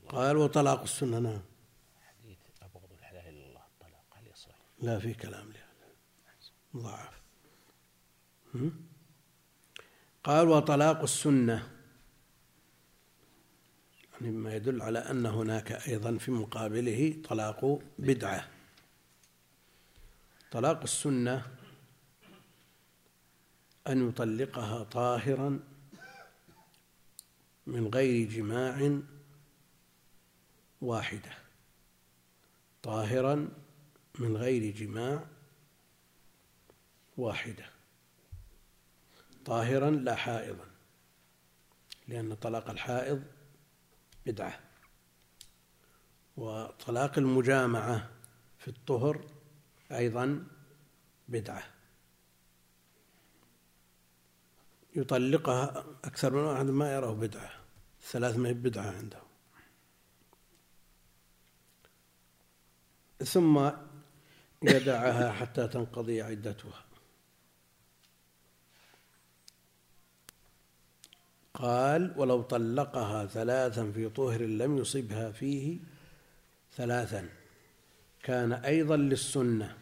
قال 0.08 0.36
وطلاق 0.36 0.82
السنة 0.82 1.18
نعم 1.18 1.42
حديث 2.02 2.38
أبغض 2.62 2.92
الحلال 2.98 3.28
إلا 3.28 3.46
الله 3.46 3.60
الطلاق 3.60 4.04
هل 4.12 4.26
يصح؟ 4.26 4.54
لا 4.84 4.98
في 4.98 5.14
كلام 5.14 5.52
لهذا. 5.52 5.92
ضعف. 6.76 7.20
قال 10.24 10.48
وطلاق 10.48 11.02
السنة. 11.02 11.70
يعني 14.12 14.30
مما 14.30 14.56
يدل 14.56 14.82
على 14.82 14.98
أن 14.98 15.26
هناك 15.26 15.72
أيضا 15.72 16.18
في 16.18 16.30
مقابله 16.30 17.22
طلاق 17.28 17.82
بدعة. 17.98 18.48
طلاق 20.50 20.82
السنة 20.82 21.46
أن 23.88 24.08
يطلقها 24.08 24.84
طاهرا 24.84 25.60
من 27.66 27.86
غير 27.94 28.28
جماع 28.28 29.00
واحدة. 30.80 31.32
طاهرا 32.82 33.63
من 34.18 34.36
غير 34.36 34.74
جماع 34.74 35.26
واحدة. 37.16 37.70
طاهرا 39.44 39.90
لا 39.90 40.14
حائضا 40.14 40.64
لأن 42.08 42.34
طلاق 42.34 42.70
الحائض 42.70 43.24
بدعة. 44.26 44.60
وطلاق 46.36 47.18
المجامعة 47.18 48.10
في 48.58 48.68
الطهر 48.68 49.24
أيضا 49.92 50.46
بدعة. 51.28 51.62
يطلقها 54.96 55.84
أكثر 56.04 56.32
من 56.32 56.42
واحد 56.42 56.66
ما 56.66 56.94
يراه 56.94 57.12
بدعة. 57.12 57.50
الثلاث 58.00 58.36
ما 58.36 58.48
هي 58.48 58.54
بدعة 58.54 58.90
عنده 58.90 59.22
ثم 63.24 63.70
يدعها 64.62 65.32
حتى 65.32 65.68
تنقضي 65.68 66.22
عدتها. 66.22 66.84
قال 71.54 72.14
ولو 72.16 72.42
طلقها 72.42 73.26
ثلاثا 73.26 73.92
في 73.92 74.08
طهر 74.08 74.42
لم 74.42 74.78
يصبها 74.78 75.30
فيه 75.30 75.78
ثلاثا 76.76 77.28
كان 78.22 78.52
أيضا 78.52 78.96
للسنة 78.96 79.78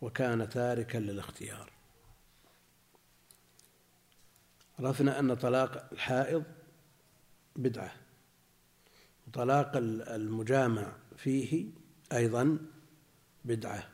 وكان 0.00 0.48
تاركا 0.48 0.98
للاختيار. 0.98 1.72
عرفنا 4.78 5.18
أن 5.18 5.34
طلاق 5.34 5.88
الحائض 5.92 6.44
بدعة 7.56 7.92
وطلاق 9.26 9.72
المجامع 9.76 10.92
فيه 11.16 11.66
أيضا 12.12 12.58
بدعة. 13.48 13.88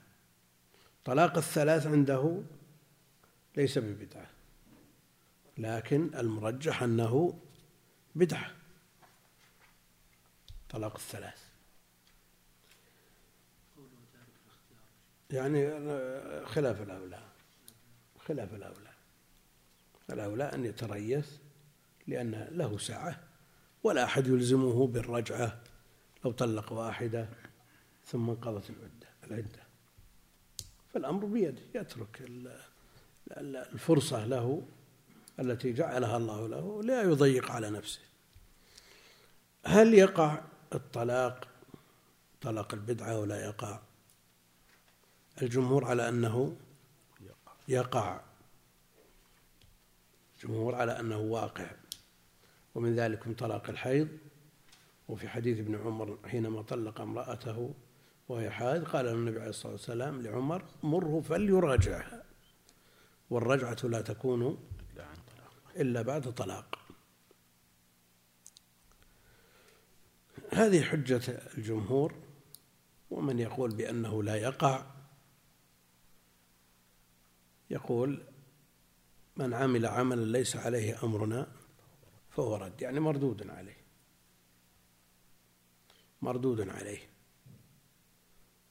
طلاق 1.05 1.37
الثلاث 1.37 1.87
عنده 1.87 2.43
ليس 3.57 3.79
ببدعة 3.79 4.27
لكن 5.59 6.15
المرجح 6.15 6.83
أنه 6.83 7.39
بدعة. 8.15 8.51
طلاق 10.71 10.95
الثلاث. 10.95 11.45
يعني 15.31 15.67
خلاف 16.47 16.83
الأولى 16.83 17.23
خلاف 18.19 18.55
الأولى. 18.55 18.93
الأولى 20.11 20.45
أن 20.45 20.65
يتريث 20.65 21.37
لأن 22.07 22.49
له 22.51 22.79
سعة 22.79 23.21
ولا 23.83 24.05
أحد 24.05 24.27
يلزمه 24.27 24.87
بالرجعة 24.87 25.61
لو 26.25 26.33
طلق 26.33 26.73
واحدة. 26.73 27.29
ثم 28.07 28.31
انقضت 28.31 28.71
العدة. 28.71 29.09
العدة. 29.25 29.63
فالأمر 30.95 31.25
بيده 31.25 31.63
يترك 31.75 32.31
الفرصة 33.73 34.27
له 34.27 34.67
التي 35.41 35.73
جعلها 35.73 36.17
الله 36.17 36.49
له 36.49 36.83
لا 36.83 37.03
يضيق 37.03 37.51
على 37.51 37.71
نفسه. 37.71 38.01
هل 39.67 39.95
يقع 39.95 40.45
الطلاق؟ 40.75 41.49
طلاق 42.41 42.75
البدعة 42.75 43.21
ولا 43.21 43.45
يقع؟ 43.45 43.81
الجمهور 45.43 45.85
على 45.85 46.09
أنه 46.09 46.57
يقع. 47.69 48.21
الجمهور 50.37 50.75
على 50.75 51.01
أنه 51.01 51.19
واقع. 51.19 51.71
ومن 52.75 52.95
ذلك 52.97 53.39
طلاق 53.39 53.71
الحيض. 53.71 54.09
وفي 55.09 55.29
حديث 55.29 55.59
ابن 55.59 55.75
عمر 55.75 56.19
حينما 56.25 56.63
طلق 56.63 57.01
امرأته 57.01 57.75
وهي 58.29 58.51
حائض 58.51 58.85
قال 58.85 59.09
النبي 59.09 59.39
عليه 59.39 59.51
الصلاة 59.51 59.73
والسلام 59.73 60.23
لعمر 60.23 60.65
مره 60.83 61.21
فليراجعها. 61.21 62.25
والرجعة 63.31 63.77
لا 63.85 64.01
تكون 64.01 64.69
إلا 65.77 66.03
بعد 66.03 66.35
طلاق. 66.35 66.79
هذه 70.51 70.83
حجة 70.83 71.23
الجمهور 71.59 72.15
ومن 73.11 73.39
يقول 73.39 73.75
بأنه 73.75 74.23
لا 74.23 74.37
يقع 74.37 74.87
يقول 77.71 78.23
من 79.37 79.55
عمل 79.55 79.87
عملا 79.87 80.25
ليس 80.39 80.57
عليه 80.57 81.05
أمرنا 81.05 81.53
فهو 82.31 82.57
رد. 82.57 82.83
يعني 82.83 83.01
مردود 83.01 83.51
عليه. 83.51 83.77
مردود 86.23 86.69
عليه. 86.69 87.14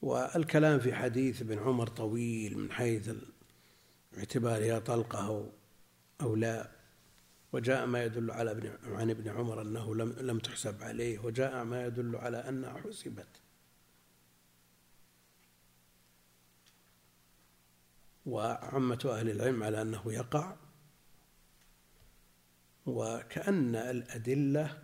والكلام 0.04 0.80
في 0.80 0.94
حديث 0.94 1.42
ابن 1.42 1.60
عمر 1.60 1.88
طويل 1.88 2.58
من 2.58 2.72
حيث 2.72 3.10
اعتبارها 4.18 4.80
طلقة 4.80 5.52
أو 6.22 6.36
لا. 6.36 6.72
وجاء 7.54 7.86
ما 7.86 8.04
يدل 8.04 8.32
على 8.32 8.52
ابن 8.52 8.78
عن 8.84 9.10
ابن 9.10 9.30
عمر 9.30 9.62
أنه 9.62 9.96
لم 9.96 10.16
لم 10.20 10.40
تحسب 10.40 10.84
عليه 10.84 11.20
وجاء 11.20 11.64
ما 11.64 11.86
يدل 11.86 12.16
على 12.16 12.38
أنها 12.38 12.78
حسبت. 12.78 13.28
وعمة 18.26 19.00
أهل 19.06 19.30
العلم 19.30 19.64
على 19.64 19.82
أنه 19.82 20.14
يقع. 20.14 20.56
وكأن 22.86 23.76
الأدلة 23.76 24.84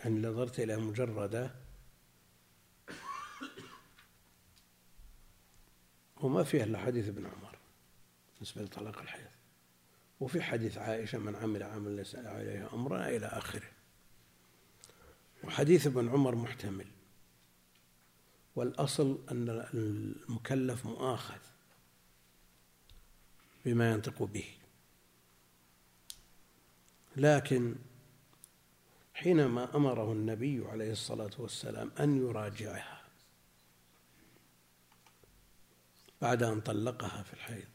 يعني 0.00 0.20
نظرت 0.20 0.60
إلى 0.60 0.76
مجردة 0.76 1.63
وما 6.24 6.44
فيها 6.44 6.64
إلا 6.64 6.78
حديث 6.78 7.08
ابن 7.08 7.26
عمر 7.26 7.58
بالنسبة 8.34 8.62
لطلاق 8.62 8.98
الحيض. 9.00 9.30
وفي 10.20 10.42
حديث 10.42 10.78
عائشة 10.78 11.18
من 11.18 11.36
عمل 11.36 11.62
عمل 11.62 11.96
ليس 11.96 12.14
عليه 12.14 12.74
أمرنا 12.74 13.08
إلى 13.08 13.26
آخره. 13.26 13.70
وحديث 15.44 15.86
ابن 15.86 16.08
عمر 16.08 16.34
محتمل. 16.34 16.86
والأصل 18.56 19.18
أن 19.30 19.66
المكلف 19.74 20.86
مؤاخذ 20.86 21.40
بما 23.64 23.92
ينطق 23.92 24.22
به. 24.22 24.48
لكن 27.16 27.74
حينما 29.14 29.76
أمره 29.76 30.12
النبي 30.12 30.66
عليه 30.66 30.92
الصلاة 30.92 31.30
والسلام 31.38 31.90
أن 32.00 32.16
يراجعها 32.16 32.93
بعد 36.24 36.42
أن 36.42 36.60
طلقها 36.60 37.22
في 37.22 37.32
الحيض. 37.32 37.68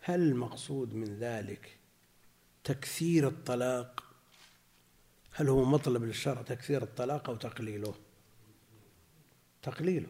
هل 0.00 0.20
المقصود 0.20 0.94
من 0.94 1.18
ذلك 1.18 1.78
تكثير 2.64 3.28
الطلاق؟ 3.28 4.04
هل 5.32 5.48
هو 5.48 5.64
مطلب 5.64 6.04
للشرع 6.04 6.42
تكثير 6.42 6.82
الطلاق 6.82 7.30
أو 7.30 7.36
تقليله؟ 7.36 7.94
تقليله. 9.62 10.08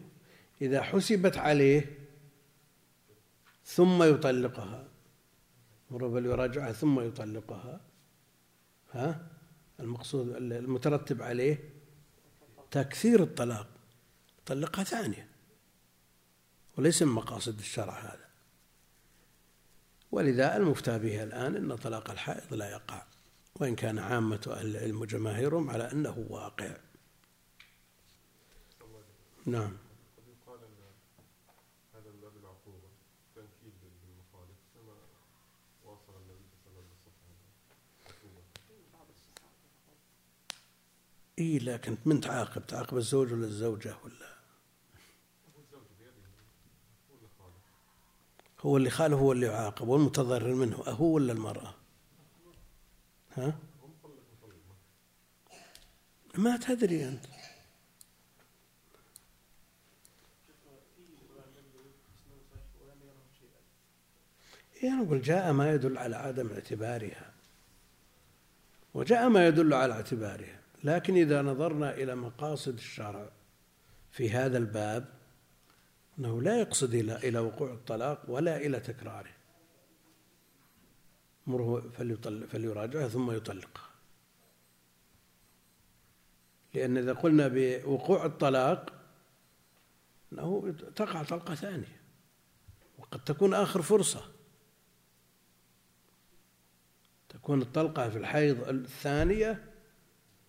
إذا 0.62 0.82
حسبت 0.82 1.36
عليه 1.36 1.98
ثم 3.64 4.02
يطلقها 4.02 4.88
مر 5.90 6.10
فليراجعها 6.10 6.72
ثم 6.72 7.00
يطلقها 7.00 7.80
ها؟ 8.92 9.26
المقصود 9.80 10.28
المترتب 10.36 11.22
عليه 11.22 11.70
تكثير 12.70 13.22
الطلاق. 13.22 13.68
طلقها 14.46 14.84
ثانية. 14.84 15.37
وليس 16.78 17.02
من 17.02 17.12
مقاصد 17.12 17.58
الشرع 17.58 17.98
هذا. 17.98 18.28
ولذا 20.12 20.56
المفتى 20.56 20.98
به 20.98 21.22
الآن 21.22 21.56
أن 21.56 21.76
طلاق 21.76 22.10
الحائض 22.10 22.54
لا 22.54 22.70
يقع 22.70 23.06
وإن 23.54 23.76
كان 23.76 23.98
عامة 23.98 24.40
أهل 24.46 24.66
العلم 24.66 25.00
وجماهيرهم 25.00 25.70
على 25.70 25.92
أنه 25.92 26.26
واقع. 26.28 26.76
نعم. 29.46 29.76
اي 41.38 41.58
لكن 41.58 41.96
من 42.04 42.20
تعاقب 42.20 42.66
تعاقب 42.66 42.96
الزوج 42.96 43.32
ولا 43.32 43.46
الزوجة 43.46 43.96
ولا 44.04 44.27
هو 48.60 48.76
اللي 48.76 48.90
خالف 48.90 49.14
هو 49.14 49.32
اللي 49.32 49.46
يعاقب 49.46 49.88
والمتضرر 49.88 50.54
منه 50.54 50.76
هو 50.76 51.06
ولا 51.06 51.32
المرأة؟ 51.32 51.74
ها؟ 53.36 53.58
ما 56.34 56.56
تدري 56.56 57.08
أنت. 57.08 57.24
يعني 64.82 65.02
نقول 65.02 65.22
جاء 65.22 65.52
ما 65.52 65.72
يدل 65.72 65.98
على 65.98 66.16
عدم 66.16 66.50
اعتبارها. 66.52 67.32
وجاء 68.94 69.28
ما 69.28 69.46
يدل 69.46 69.74
على 69.74 69.94
اعتبارها 69.94 70.60
لكن 70.84 71.14
إذا 71.14 71.42
نظرنا 71.42 71.94
إلى 71.94 72.14
مقاصد 72.14 72.74
الشرع 72.74 73.28
في 74.10 74.30
هذا 74.30 74.58
الباب 74.58 75.17
أنه 76.18 76.42
لا 76.42 76.60
يقصد 76.60 76.94
إلى 76.94 77.16
إلى 77.16 77.38
وقوع 77.38 77.72
الطلاق 77.72 78.22
ولا 78.28 78.56
إلى 78.56 78.80
تكراره. 78.80 79.30
مره 81.46 81.80
فليطلق 81.80 82.46
فليراجعها 82.46 83.08
ثم 83.08 83.30
يطلقها 83.30 83.88
لأن 86.74 86.96
إذا 86.96 87.12
قلنا 87.12 87.48
بوقوع 87.48 88.26
الطلاق 88.26 88.92
أنه 90.32 90.74
تقع 90.96 91.22
طلقة 91.22 91.54
ثانية 91.54 92.00
وقد 92.98 93.24
تكون 93.24 93.54
آخر 93.54 93.82
فرصة. 93.82 94.24
تكون 97.28 97.62
الطلقة 97.62 98.08
في 98.08 98.18
الحيض 98.18 98.68
الثانية 98.68 99.72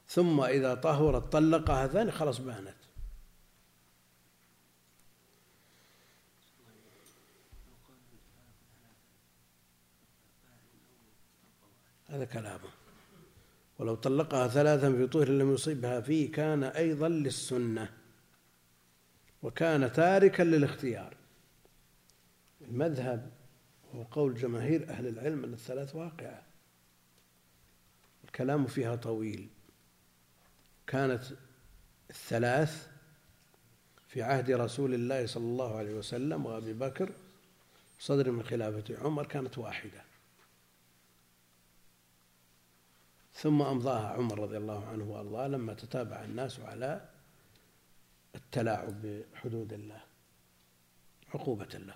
ثم 0.07 0.41
إذا 0.41 0.75
طهرت 0.75 1.31
طلقها 1.31 1.87
ثاني 1.87 2.11
خلاص 2.11 2.39
بانت. 2.39 2.78
هذا 12.09 12.25
كلامه. 12.25 12.69
ولو 13.79 13.95
طلقها 13.95 14.47
ثلاثا 14.47 14.91
في 14.91 15.07
طهر 15.07 15.29
لم 15.29 15.53
يصيبها 15.53 16.01
فيه 16.01 16.31
كان 16.31 16.63
أيضا 16.63 17.09
للسنة 17.09 17.89
وكان 19.43 19.91
تاركا 19.91 20.43
للاختيار. 20.43 21.17
المذهب 22.61 23.31
هو 23.95 24.03
قول 24.03 24.35
جماهير 24.35 24.89
أهل 24.89 25.07
العلم 25.07 25.43
أن 25.43 25.53
الثلاث 25.53 25.95
واقعة. 25.95 26.43
الكلام 28.23 28.67
فيها 28.67 28.95
طويل. 28.95 29.47
كانت 30.87 31.23
الثلاث 32.09 32.87
في 34.07 34.21
عهد 34.21 34.51
رسول 34.51 34.93
الله 34.93 35.25
صلى 35.25 35.43
الله 35.43 35.77
عليه 35.77 35.93
وسلم 35.93 36.45
وأبي 36.45 36.73
بكر 36.73 37.11
صدر 37.99 38.31
من 38.31 38.43
خلافة 38.43 38.97
عمر 38.97 39.25
كانت 39.25 39.57
واحدة. 39.57 40.08
ثم 43.41 43.61
أمضاها 43.61 44.07
عمر 44.07 44.39
رضي 44.39 44.57
الله 44.57 44.87
عنه 44.87 45.03
وأرضاه 45.03 45.47
لما 45.47 45.73
تتابع 45.73 46.23
الناس 46.23 46.59
على 46.59 47.09
التلاعب 48.35 49.01
بحدود 49.01 49.73
الله 49.73 50.01
عقوبة 51.33 51.65
له 51.73 51.95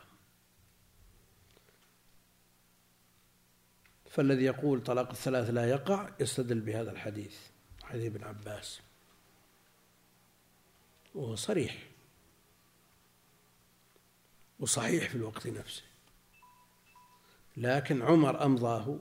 فالذي 4.09 4.43
يقول 4.43 4.83
طلاق 4.83 5.09
الثلاث 5.09 5.49
لا 5.49 5.69
يقع 5.69 6.09
يستدل 6.19 6.59
بهذا 6.59 6.91
الحديث 6.91 7.37
حديث 7.83 8.15
ابن 8.15 8.23
عباس. 8.23 8.79
وهو 11.15 11.35
صريح. 11.35 11.87
وصحيح 14.59 15.09
في 15.09 15.15
الوقت 15.15 15.47
نفسه. 15.47 15.83
لكن 17.57 18.01
عمر 18.01 18.45
أمضاه 18.45 18.99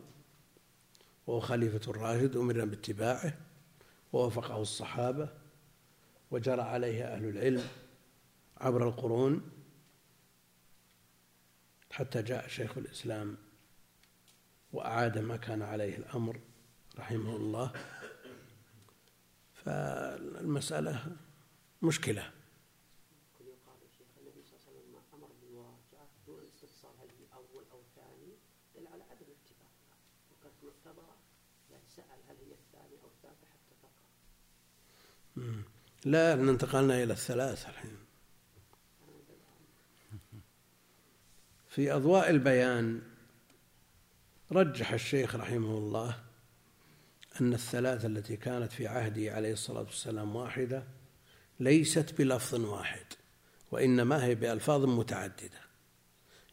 وهو 1.26 1.40
خليفة 1.40 1.90
الراشد 1.90 2.36
أمرنا 2.36 2.64
باتباعه 2.64 3.38
ووافقه 4.12 4.62
الصحابة 4.62 5.28
وجرى 6.30 6.62
عليه 6.62 7.04
أهل 7.04 7.24
العلم 7.24 7.64
عبر 8.56 8.88
القرون 8.88 9.50
حتى 11.90 12.22
جاء 12.22 12.48
شيخ 12.48 12.78
الإسلام 12.78 13.36
وأعاد 14.72 15.18
ما 15.18 15.36
كان 15.36 15.62
عليه 15.62 15.96
الأمر 15.96 16.40
رحمه 16.98 17.36
الله. 17.36 17.72
فالمسألة 19.54 21.16
مشكلة. 21.82 22.30
لا 36.04 36.34
انتقلنا 36.34 37.02
إلى 37.02 37.12
الثلاث 37.12 37.68
الحين. 37.68 37.96
في 41.68 41.92
أضواء 41.92 42.30
البيان 42.30 43.02
رجح 44.52 44.92
الشيخ 44.92 45.34
رحمه 45.34 45.78
الله 45.78 46.18
أن 47.40 47.54
الثلاث 47.54 48.04
التي 48.04 48.36
كانت 48.36 48.72
في 48.72 48.86
عهده 48.86 49.34
عليه 49.34 49.52
الصلاة 49.52 49.82
والسلام 49.82 50.36
واحدة 50.36 50.84
ليست 51.60 52.14
بلفظ 52.18 52.54
واحد 52.54 53.06
وإنما 53.70 54.24
هي 54.24 54.34
بألفاظ 54.34 54.84
متعددة. 54.84 55.60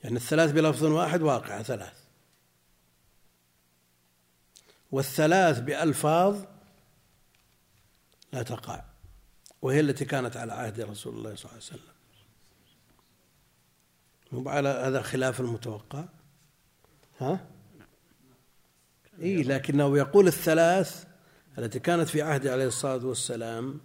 يعني 0.04 0.16
الثلاث 0.16 0.52
بلفظ 0.52 0.84
واحد 0.84 1.22
واقعة 1.22 1.64
ثلاث. 1.64 2.04
والثلاث 4.92 5.60
بألفاظ 5.60 6.46
لا 8.34 8.44
تقع. 8.44 8.89
وهي 9.62 9.80
التي 9.80 10.06
كانت 10.06 10.38
على 10.38 10.54
عهد 10.54 10.82
رسول 10.82 11.18
الله 11.18 11.36
صلى 11.36 11.52
الله 11.52 11.54
عليه 11.54 11.64
وسلم. 11.64 11.94
مو 14.32 14.50
على 14.50 14.70
هذا 14.70 15.02
خلاف 15.02 15.40
المتوقع؟ 15.40 16.06
ها؟ 17.20 17.48
اي 19.22 19.44
لكنه 19.44 19.98
يقول 19.98 20.28
الثلاث 20.28 21.06
التي 21.58 21.80
كانت 21.80 22.10
في 22.10 22.22
عهد 22.22 22.48
عليه 22.48 22.68
الصلاة 22.68 23.06
والسلام 23.06 23.80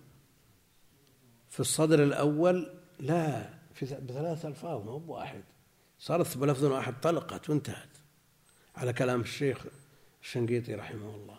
في 1.51 1.61
الصدر 1.61 2.03
الأول 2.03 2.75
لا 3.01 3.51
في 3.75 3.85
بثلاث 3.85 4.47
ألفاظ 4.47 4.83
مو 4.83 4.99
بواحد. 4.99 5.45
صارت 5.99 6.37
بلفظ 6.37 6.65
واحد 6.65 7.01
طلقت 7.01 7.51
وانتهت. 7.51 7.89
على 8.77 8.93
كلام 8.93 9.21
الشيخ 9.21 9.67
الشنقيطي 10.23 10.75
رحمه 10.75 11.15
الله. 11.15 11.39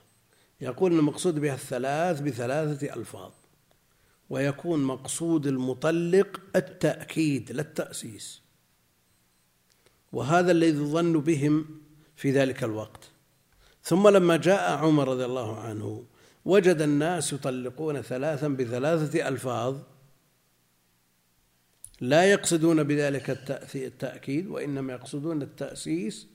يقول 0.61 0.93
المقصود 0.93 1.39
بها 1.39 1.53
الثلاث 1.53 2.21
بثلاثة 2.21 2.93
ألفاظ. 2.93 3.31
ويكون 4.29 4.83
مقصود 4.83 5.47
المطلق 5.47 6.41
التأكيد 6.55 7.51
لا 7.51 7.61
التأسيس. 7.61 8.41
وهذا 10.11 10.51
الذي 10.51 10.79
ظن 10.79 11.19
بهم 11.19 11.65
في 12.15 12.31
ذلك 12.31 12.63
الوقت. 12.63 13.11
ثم 13.83 14.07
لما 14.07 14.37
جاء 14.37 14.77
عمر 14.77 15.07
رضي 15.07 15.25
الله 15.25 15.59
عنه 15.59 16.05
وجد 16.45 16.81
الناس 16.81 17.33
يطلقون 17.33 18.01
ثلاثا 18.01 18.47
بثلاثة 18.47 19.27
ألفاظ 19.27 19.77
لا 22.01 22.31
يقصدون 22.31 22.83
بذلك 22.83 23.29
التأكيد 23.75 24.47
وإنما 24.47 24.93
يقصدون 24.93 25.41
التأسيس 25.41 26.27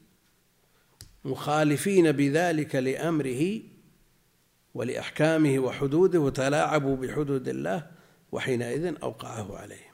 مخالفين 1.24 2.12
بذلك 2.12 2.74
لأمره 2.74 3.60
ولأحكامه 4.74 5.58
وحدوده 5.58 6.18
وتلاعبوا 6.18 6.96
بحدود 6.96 7.48
الله 7.48 7.90
وحينئذ 8.32 9.02
أوقعه 9.02 9.58
عليهم. 9.58 9.90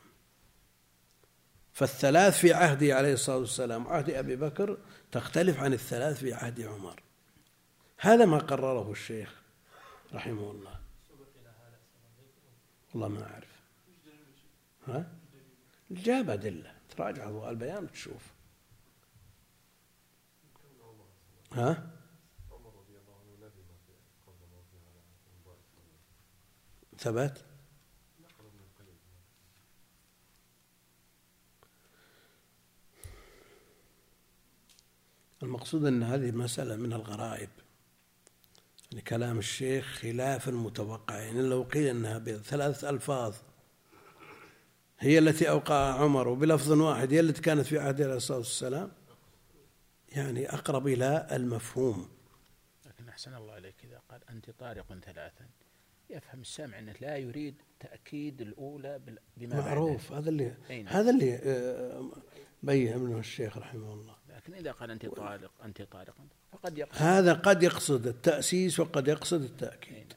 فالثلاث 1.72 2.38
في 2.38 2.52
عهده 2.52 2.96
عليه 2.96 3.12
الصلاة 3.12 3.38
والسلام 3.38 3.86
وعهد 3.86 4.10
أبي 4.10 4.36
بكر 4.36 4.78
تختلف 5.12 5.60
عن 5.60 5.72
الثلاث 5.72 6.20
في 6.20 6.34
عهد 6.34 6.60
عمر. 6.60 7.02
هذا 7.98 8.24
ما 8.24 8.38
قرره 8.38 8.90
الشيخ 8.90 9.34
رحمه 10.14 10.50
الله. 10.50 10.80
والله 12.94 13.08
ما 13.08 13.32
أعرف. 13.32 13.60
ها؟ 14.86 15.12
جاب 15.90 16.30
أدلة. 16.30 16.72
تراجع 16.96 17.50
البيان 17.50 17.84
وتشوف. 17.84 18.22
ها؟ 21.52 21.95
ثبت 27.06 27.44
المقصود 35.42 35.84
أن 35.84 36.02
هذه 36.02 36.30
مسألة 36.30 36.76
من 36.76 36.92
الغرائب. 36.92 37.48
يعني 38.90 39.02
كلام 39.02 39.38
الشيخ 39.38 39.86
خلاف 39.86 40.48
المتوقع 40.48 41.18
يعني 41.18 41.42
لو 41.42 41.62
قيل 41.62 41.86
أنها 41.86 42.18
بثلاث 42.18 42.84
ألفاظ 42.84 43.34
هي 44.98 45.18
التي 45.18 45.50
أوقع 45.50 45.94
عمر 45.94 46.28
وبلفظ 46.28 46.72
واحد 46.72 47.12
هي 47.12 47.20
التي 47.20 47.42
كانت 47.42 47.66
في 47.66 47.78
عهد 47.78 48.02
عليه 48.02 48.14
الصلاة 48.14 48.38
والسلام 48.38 48.92
يعني 50.08 50.54
أقرب 50.54 50.86
إلى 50.86 51.26
المفهوم. 51.32 52.08
لكن 52.86 53.08
أحسن 53.08 53.34
الله 53.34 53.52
عليك 53.52 53.74
إذا 53.84 54.00
قال 54.10 54.20
أنت 54.30 54.50
طارق 54.50 54.98
ثلاثا. 55.04 55.46
يفهم 56.10 56.40
السامع 56.40 56.78
إنه 56.78 56.94
لا 57.00 57.16
يريد 57.16 57.54
تأكيد 57.80 58.40
الأولى 58.40 59.00
بما 59.36 59.60
معروف. 59.60 60.12
هذا 60.12 60.30
اللي 60.30 60.54
هذا 60.86 61.10
اللي 61.10 61.34
آه، 61.34 62.10
بين 62.62 62.98
منه 62.98 63.18
الشيخ 63.18 63.58
رحمه 63.58 63.92
الله. 63.92 64.16
لكن 64.28 64.54
إذا 64.54 64.72
قال 64.72 64.90
أنت 64.90 65.06
طالق 65.06 65.52
أنت 65.64 65.82
طالق 65.82 66.14
فقد 66.52 66.78
يقصد. 66.78 67.02
هذا 67.02 67.32
قد 67.32 67.62
يقصد 67.62 68.06
التأسيس 68.06 68.80
وقد 68.80 69.08
يقصد 69.08 69.42
التأكيد. 69.42 70.12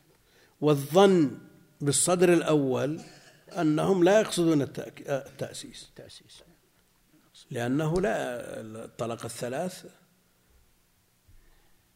والظن 0.62 1.38
بالصدر 1.82 2.34
الأول 2.34 3.02
أنهم 3.58 4.04
لا 4.04 4.20
يقصدون 4.20 4.62
آه، 4.62 4.68
التأسيس. 5.08 5.88
التأسيس. 5.90 6.44
لأنه 7.52 8.02
لا 8.02 8.40
الطلاق 8.62 9.26
الثلاث 9.26 9.86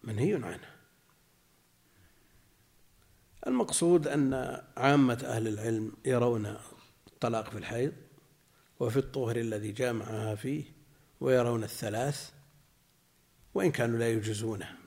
منهي 0.03 0.33
عنه. 0.33 0.73
المقصود 3.47 4.07
أن 4.07 4.33
عامة 4.77 5.23
أهل 5.25 5.47
العلم 5.47 5.91
يرون 6.05 6.57
الطلاق 7.07 7.49
في 7.49 7.57
الحيض 7.57 7.93
وفي 8.79 8.97
الطهر 8.97 9.35
الذي 9.35 9.71
جامعها 9.71 10.35
فيه 10.35 10.63
ويرون 11.19 11.63
الثلاث 11.63 12.33
وإن 13.53 13.71
كانوا 13.71 13.99
لا 13.99 14.09
يجزونه 14.09 14.77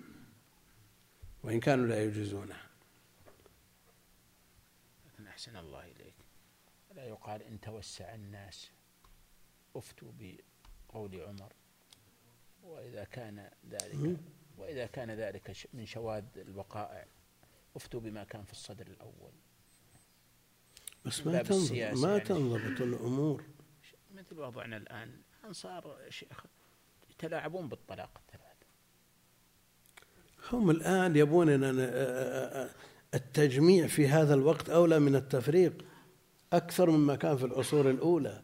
وإن 1.43 1.61
كانوا 1.61 1.87
لا 1.87 2.05
يجزونه. 2.05 2.57
لكن 5.07 5.27
أحسن 5.27 5.57
الله 5.57 5.85
إليك. 5.85 6.15
لا 6.95 7.05
يقال 7.05 7.43
إن 7.43 7.61
توسع 7.61 8.15
الناس 8.15 8.71
أفتوا 9.77 10.13
بقول 10.19 11.21
عمر. 11.21 11.53
وإذا 12.63 13.05
كان 13.05 13.51
ذلك 13.71 14.17
وإذا 14.59 14.87
كان 14.87 15.11
ذلك 15.11 15.57
من 15.75 15.87
شواذ 15.87 16.25
الوقائع. 16.37 17.07
افتوا 17.77 18.01
بما 18.01 18.25
كان 18.25 18.45
في 18.45 18.53
الصدر 18.53 18.87
الأول. 18.87 19.33
بس 21.05 21.27
ما 21.27 21.43
تنضبط 21.43 21.73
ما 21.73 22.09
يعني. 22.09 22.21
تنضبط 22.21 22.81
الأمور. 22.81 23.45
مثل 24.15 24.39
وضعنا 24.39 24.77
الآن 24.77 25.11
أنصار 25.45 25.97
شيخ 26.09 26.45
يتلاعبون 27.11 27.69
بالطلاق 27.69 28.11
الثلاث 28.27 28.57
هم 30.53 30.71
الآن 30.71 31.17
يبون 31.17 31.49
التجميع 33.15 33.87
في 33.87 34.09
هذا 34.09 34.35
الوقت 34.35 34.71
أولى 34.71 34.99
من 34.99 35.17
التفريق 35.17 35.85
أكثر 36.53 36.91
مما 36.91 37.17
كان 37.17 37.37
في 37.37 37.45
العصور 37.45 37.91
الأولى. 37.91 38.43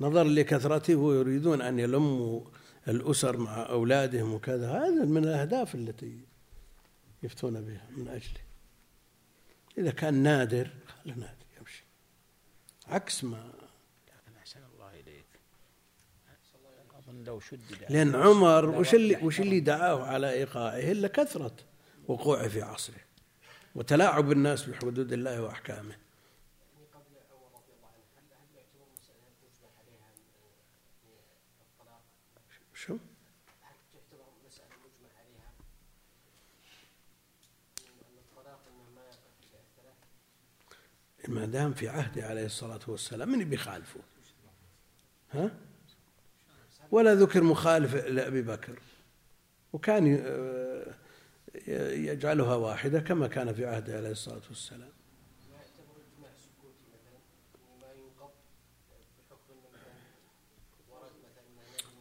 نظرا 0.00 0.24
لكثرته 0.24 0.96
ويريدون 0.96 1.62
أن 1.62 1.78
يلموا 1.78 2.40
الأسر 2.88 3.36
مع 3.36 3.68
أولادهم 3.68 4.34
وكذا. 4.34 4.70
هذا 4.70 5.04
من 5.04 5.24
الأهداف 5.24 5.74
التي 5.74 6.20
يفتون 7.22 7.60
بها 7.60 7.86
من 7.90 8.08
أجله 8.08 8.40
إذا 9.78 9.90
كان 9.90 10.14
نادر 10.14 10.70
خلي 10.86 11.14
نادر 11.14 11.46
يمشي. 11.58 11.84
عكس 12.86 13.24
ما 13.24 13.52
لكن 14.08 14.36
أحسن 14.38 14.60
الله 14.74 15.00
إليك. 15.00 15.24
أظن 16.98 17.24
لو 17.24 17.40
شدد 17.40 17.86
لأن 17.90 18.14
عمر 18.14 18.66
وش 18.66 18.94
اللي 18.94 19.16
وش 19.16 19.40
اللي 19.40 19.60
دعاه 19.60 20.04
على 20.04 20.30
إيقاعه؟ 20.30 20.78
إلا 20.78 21.08
كثرة 21.08 21.56
وقوعه 22.08 22.48
في 22.48 22.62
عصره 22.62 23.00
وتلاعب 23.74 24.32
الناس 24.32 24.64
بحدود 24.64 25.12
الله 25.12 25.42
وأحكامه 25.42 25.96
شو؟ 32.74 32.98
ما 41.28 41.46
دام 41.46 41.74
في 41.74 41.88
عهده 41.88 42.26
عليه 42.26 42.46
الصلاة 42.46 42.80
والسلام 42.88 43.28
من 43.28 43.44
بيخالفه 43.44 44.00
ها؟ 45.32 45.50
ولا 46.90 47.14
ذكر 47.14 47.42
مخالف 47.42 47.94
لأبي 47.94 48.42
بكر. 48.42 48.78
وكان 49.72 50.06
يجعلها 52.06 52.54
واحدة 52.54 53.00
كما 53.00 53.28
كان 53.28 53.52
في 53.52 53.66
عهده 53.66 53.96
عليه 53.96 54.10
الصلاة 54.10 54.42
والسلام. 54.48 54.92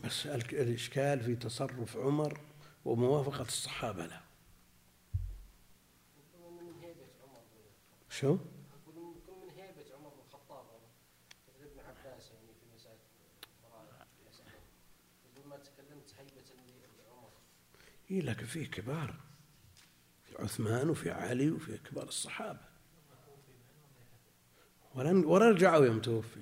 بس 0.03 0.25
الإشكال 0.27 1.19
في 1.19 1.35
تصرف 1.35 1.97
عمر 1.97 2.39
وموافقة 2.85 3.41
الصحابة 3.41 4.05
له. 4.05 4.21
شو؟ 8.09 8.31
من 8.31 8.39
هيبة 9.57 9.95
عمر 9.95 10.09
بن 10.09 10.19
الخطاب 10.27 10.65
مثل 11.47 11.67
ابن 11.67 11.79
عباس 11.79 12.31
يعني 12.31 12.47
في 12.59 12.65
مسألة 12.75 12.99
يقول 15.35 15.49
ما 15.49 15.57
تكلمت 15.57 16.13
هيبة 16.19 16.43
لعمر 16.99 17.29
إيه 18.11 18.21
لكن 18.21 18.45
فيه 18.45 18.71
كبار 18.71 19.15
في 20.23 20.43
عثمان 20.43 20.89
وفي 20.89 21.11
علي 21.11 21.51
وفي 21.51 21.77
كبار 21.77 22.07
الصحابة. 22.07 22.67
ولن 24.95 25.25
ورجعوا 25.25 25.85
يوم 25.85 25.99
توفي. 25.99 26.41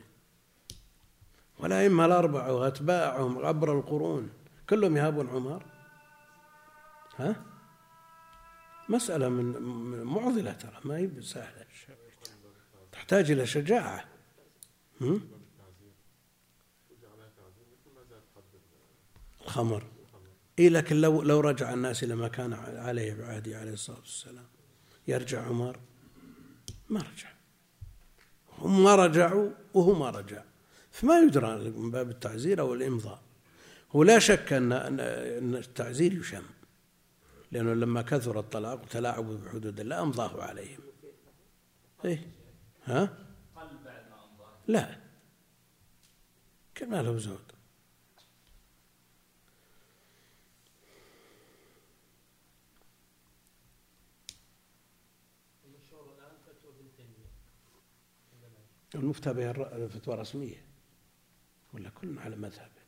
والأئمة 1.59 2.05
الأربعة 2.05 2.53
وأتباعهم 2.53 3.45
عبر 3.45 3.79
القرون. 3.79 4.29
كلهم 4.69 4.97
يهابون 4.97 5.29
عمر. 5.29 5.65
ها؟ 7.15 7.45
مسألة 8.89 9.29
من 9.29 10.03
معضلة 10.03 10.53
ترى 10.53 10.79
ما 10.83 10.97
هي 10.97 11.21
سهلة. 11.21 11.65
تحتاج 12.91 13.31
إلى 13.31 13.45
شجاعة. 13.45 14.05
الخمر. 19.41 19.94
إيه 20.59 20.69
لكن 20.69 21.01
لو 21.01 21.21
لو 21.21 21.39
رجع 21.39 21.73
الناس 21.73 22.03
إلى 22.03 22.15
ما 22.15 22.27
كان 22.27 22.53
عليه 22.53 23.13
بعهده 23.13 23.59
عليه 23.59 23.73
الصلاة 23.73 23.99
والسلام. 23.99 24.45
يرجع 25.07 25.47
عمر؟ 25.47 25.79
ما 26.89 26.99
رجع. 26.99 27.29
هم 28.57 28.83
ما 28.83 28.95
رجعوا 28.95 29.49
وهو 29.73 29.99
ما 29.99 30.09
رجع. 30.09 30.43
فما 30.91 31.19
يدرى 31.19 31.69
من 31.69 31.91
باب 31.91 32.09
التعزير 32.09 32.59
أو 32.59 32.73
الإمضاء. 32.73 33.21
هو 33.91 34.03
لا 34.03 34.19
شك 34.19 34.53
أن 34.53 34.71
أن 34.71 35.55
التعزير 35.55 36.13
يشم. 36.13 36.43
لأنه 37.51 37.73
لما 37.73 38.01
كثر 38.01 38.39
الطلاق 38.39 38.81
وتلاعبوا 38.81 39.37
بحدود 39.37 39.79
الله 39.79 40.01
أمضاه 40.01 40.41
عليهم. 40.41 40.79
إيه؟ 42.05 42.27
ها؟ 42.85 43.17
لا. 44.67 44.97
كان 46.75 46.95
له 46.95 47.17
زود. 47.17 47.54
المفتى 58.95 59.33
بها 59.33 59.87
فتوى 59.87 60.15
رسمية 60.15 60.65
ولا 61.73 61.89
كل 61.89 62.19
على 62.19 62.35
مذهبه 62.35 62.85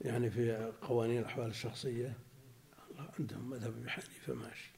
يعني 0.00 0.30
في 0.30 0.72
قوانين 0.82 1.18
الأحوال 1.18 1.46
الشخصية 1.46 2.16
عندهم 3.18 3.50
مذهب 3.50 3.76
أبي 3.76 3.90
حنيفة 3.90 4.34
ماشي. 4.34 4.72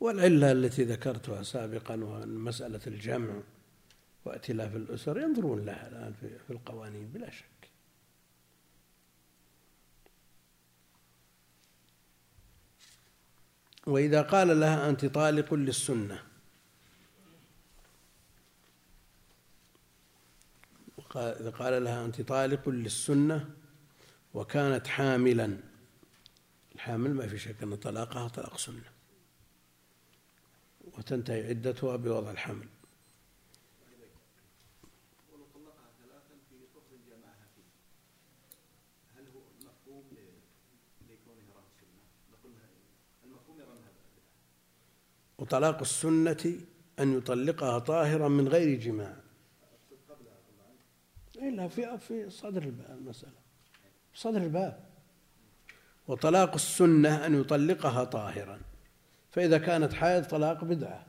والعلة 0.00 0.52
التي 0.52 0.84
ذكرتها 0.84 1.42
سابقا 1.42 2.04
وأن 2.04 2.28
مسألة 2.28 2.80
الجمع 2.86 3.42
وائتلاف 4.24 4.76
الأسر 4.76 5.18
ينظرون 5.18 5.64
لها 5.64 5.88
الآن 5.88 6.12
في 6.12 6.50
القوانين 6.50 7.08
بلا 7.08 7.30
شك. 7.30 7.55
وإذا 13.86 14.22
قال 14.22 14.60
لها 14.60 14.88
أنت 14.88 15.04
طالق 15.04 15.54
للسنة. 15.54 16.22
إذا 21.16 21.50
قال 21.50 21.84
لها 21.84 22.04
أنت 22.04 22.20
طالق 22.20 22.68
للسنة 22.68 23.50
وكانت 24.34 24.86
حاملا. 24.86 25.58
الحامل 26.74 27.14
ما 27.14 27.26
في 27.26 27.38
شك 27.38 27.62
أن 27.62 27.76
طلاقها 27.76 28.28
طلاق 28.28 28.58
سنة. 28.58 28.90
وتنتهي 30.98 31.48
عدتها 31.48 31.96
بوضع 31.96 32.30
الحمل. 32.30 32.66
وطلاق 45.46 45.80
السنة 45.80 46.60
أن 46.98 47.18
يطلقها 47.18 47.78
طاهرا 47.78 48.28
من 48.28 48.48
غير 48.48 48.80
جماع. 48.80 49.16
إلا 51.36 51.68
في 51.68 51.98
في 51.98 52.30
صدر 52.30 52.62
الباب 52.62 52.98
المسألة. 52.98 53.32
صدر 54.14 54.42
الباب. 54.42 54.84
وطلاق 56.08 56.54
السنة 56.54 57.26
أن 57.26 57.40
يطلقها 57.40 58.04
طاهرا. 58.04 58.60
فإذا 59.30 59.58
كانت 59.58 59.92
حائض 59.92 60.24
طلاق 60.24 60.64
بدعة. 60.64 61.06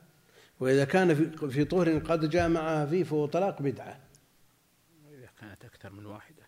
وإذا 0.60 0.84
كان 0.84 1.14
في 1.14 1.50
في 1.50 1.64
طهر 1.64 1.98
قد 1.98 2.30
جامعها 2.30 2.86
فيه 2.86 3.04
فهو 3.04 3.26
طلاق 3.26 3.62
بدعة. 3.62 4.00
إذا 5.10 5.28
كانت 5.40 5.64
أكثر 5.64 5.92
من 5.92 6.06
واحدة. 6.06 6.42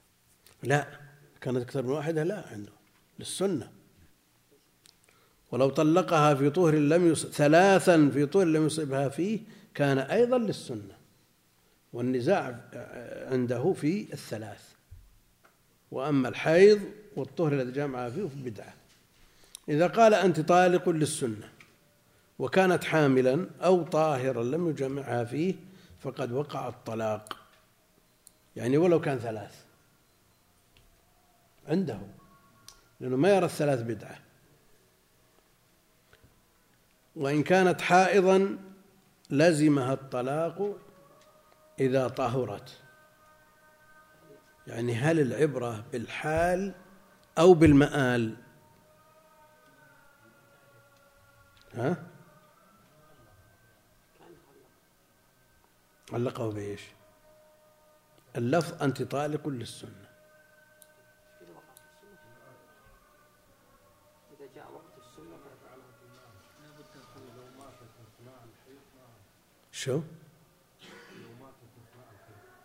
لا 0.62 0.86
كانت 1.40 1.56
أكثر 1.56 1.82
من 1.82 1.90
واحدة 1.90 2.24
لا 2.24 2.48
عنده. 2.52 2.72
للسنة. 3.18 3.72
ولو 5.52 5.70
طلقها 5.70 6.34
في 6.34 6.50
طهر 6.50 6.74
لم 6.74 7.12
يصب 7.12 7.28
ثلاثا 7.28 8.10
في 8.14 8.26
طهر 8.26 8.44
لم 8.44 8.66
يصبها 8.66 9.08
فيه 9.08 9.40
كان 9.74 9.98
أيضا 9.98 10.38
للسنة. 10.38 10.96
والنزاع 11.92 12.60
عنده 13.30 13.72
في 13.72 14.12
الثلاث. 14.12 14.62
وأما 15.90 16.28
الحيض 16.28 16.80
والطهر 17.16 17.52
الذي 17.52 17.72
جامع 17.72 18.10
فيه 18.10 18.28
بدعة. 18.44 18.74
إذا 19.68 19.86
قال 19.86 20.14
أنت 20.14 20.40
طالق 20.40 20.88
للسنة 20.88 21.48
وكانت 22.38 22.84
حاملا 22.84 23.46
أو 23.60 23.82
طاهرا 23.82 24.42
لم 24.42 24.68
يجمعها 24.68 25.24
فيه 25.24 25.54
فقد 26.00 26.32
وقع 26.32 26.68
الطلاق. 26.68 27.36
يعني 28.56 28.78
ولو 28.78 29.00
كان 29.00 29.18
ثلاث. 29.18 29.54
عنده. 31.68 32.00
لأنه 33.00 33.16
ما 33.16 33.34
يرى 33.36 33.44
الثلاث 33.44 33.82
بدعة. 33.82 34.18
وإن 37.16 37.42
كانت 37.42 37.80
حائضا 37.80 38.58
لزمها 39.30 39.92
الطلاق 39.92 40.78
إذا 41.80 42.08
طهرت. 42.08 42.82
يعني 44.66 44.94
هل 44.94 45.20
العبرة 45.20 45.84
بالحال 45.92 46.74
أو 47.38 47.54
بالمآل؟ 47.54 48.36
ها؟ 51.74 52.06
علقه 56.12 56.50
بإيش؟ 56.52 56.82
اللفظ 58.36 58.82
أنت 58.82 59.02
طالق 59.02 59.48
للسنة. 59.48 60.09
شو؟ 69.80 70.00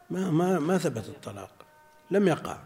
ما 0.09 0.31
ما 0.31 0.59
ما 0.59 0.77
ثبت 0.77 1.09
الطلاق 1.09 1.65
لم 2.11 2.27
يقع. 2.27 2.63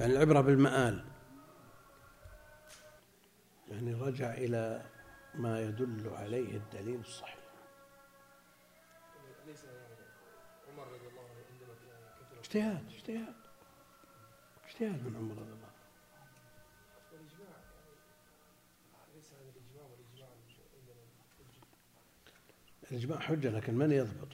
يعني 0.00 0.12
العبرة 0.12 0.40
بالمآل. 0.40 1.04
يعني 3.68 3.94
رجع 3.94 4.34
إلى 4.34 4.86
ما 5.34 5.60
يدل 5.60 6.08
عليه 6.08 6.56
الدليل 6.56 7.00
الصحيح. 7.00 7.38
اجتهاد 12.38 12.86
اجتهاد. 12.86 13.34
اجتهاد 14.68 15.06
من 15.06 15.16
عمر 15.16 15.42
رضي 15.42 15.52
الله 15.52 15.63
الإجماع 22.90 23.18
حجة 23.18 23.50
لكن 23.50 23.74
من 23.74 23.92
يضبط؟ 23.92 24.28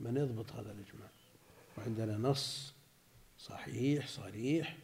من 0.00 0.16
يضبط 0.16 0.52
هذا 0.52 0.72
الإجماع؟ 0.72 1.08
وعندنا 1.78 2.16
نص 2.16 2.74
صحيح 3.38 4.06
صريح 4.08 4.76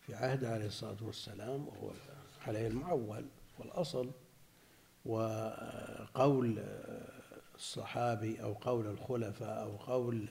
في 0.00 0.14
عهد 0.14 0.44
عليه 0.44 0.66
الصلاة 0.66 1.04
والسلام 1.04 1.68
وهو 1.68 1.90
عليه 2.46 2.66
المعول 2.66 3.26
والأصل 3.58 4.10
وقول 5.04 6.64
الصحابي 7.54 8.42
أو 8.42 8.52
قول 8.52 8.86
الخلفاء 8.86 9.62
أو 9.62 9.76
قول 9.76 10.28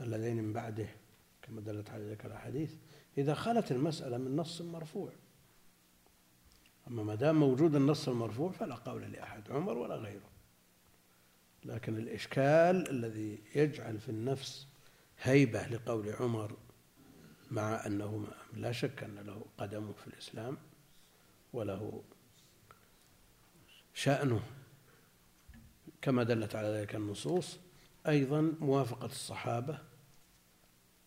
الذين 0.00 0.36
من 0.36 0.52
بعده 0.52 0.88
كما 1.42 1.60
دلت 1.60 1.90
على 1.90 2.04
ذلك 2.04 2.26
الأحاديث 2.26 2.74
إذا 3.18 3.34
خلت 3.34 3.72
المسألة 3.72 4.18
من 4.18 4.36
نص 4.36 4.60
مرفوع. 4.60 5.12
أما 6.88 7.02
ما 7.02 7.14
دام 7.14 7.40
موجود 7.40 7.74
النص 7.74 8.08
المرفوع 8.08 8.50
فلا 8.50 8.74
قول 8.74 9.02
لأحد 9.02 9.50
عمر 9.50 9.78
ولا 9.78 9.96
غيره. 9.96 10.30
لكن 11.64 11.98
الإشكال 11.98 12.90
الذي 12.90 13.38
يجعل 13.54 13.98
في 13.98 14.08
النفس 14.08 14.66
هيبة 15.22 15.66
لقول 15.66 16.12
عمر 16.20 16.56
مع 17.50 17.86
أنه 17.86 18.26
لا 18.52 18.72
شك 18.72 19.02
أن 19.02 19.14
له 19.14 19.44
قدم 19.58 19.92
في 19.92 20.06
الإسلام 20.06 20.56
وله 21.52 22.02
شأنه. 23.94 24.42
كما 26.02 26.22
دلت 26.22 26.54
على 26.54 26.68
ذلك 26.68 26.94
النصوص 26.94 27.58
أيضا 28.08 28.40
موافقة 28.60 29.06
الصحابة 29.06 29.78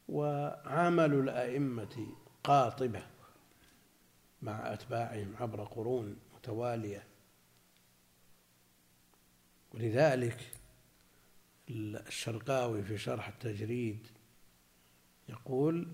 وعمل 0.09 1.13
الأئمة 1.13 2.07
قاطبة 2.43 3.03
مع 4.44 4.74
أتباعهم 4.74 5.36
عبر 5.39 5.64
قرون 5.64 6.18
متوالية. 6.36 7.08
ولذلك 9.74 10.52
الشرقاوي 11.70 12.84
في 12.84 12.98
شرح 12.98 13.28
التجريد 13.28 14.08
يقول 15.30 15.88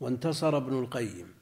وانتصر 0.00 0.56
ابن 0.56 0.78
القيم 0.78 1.34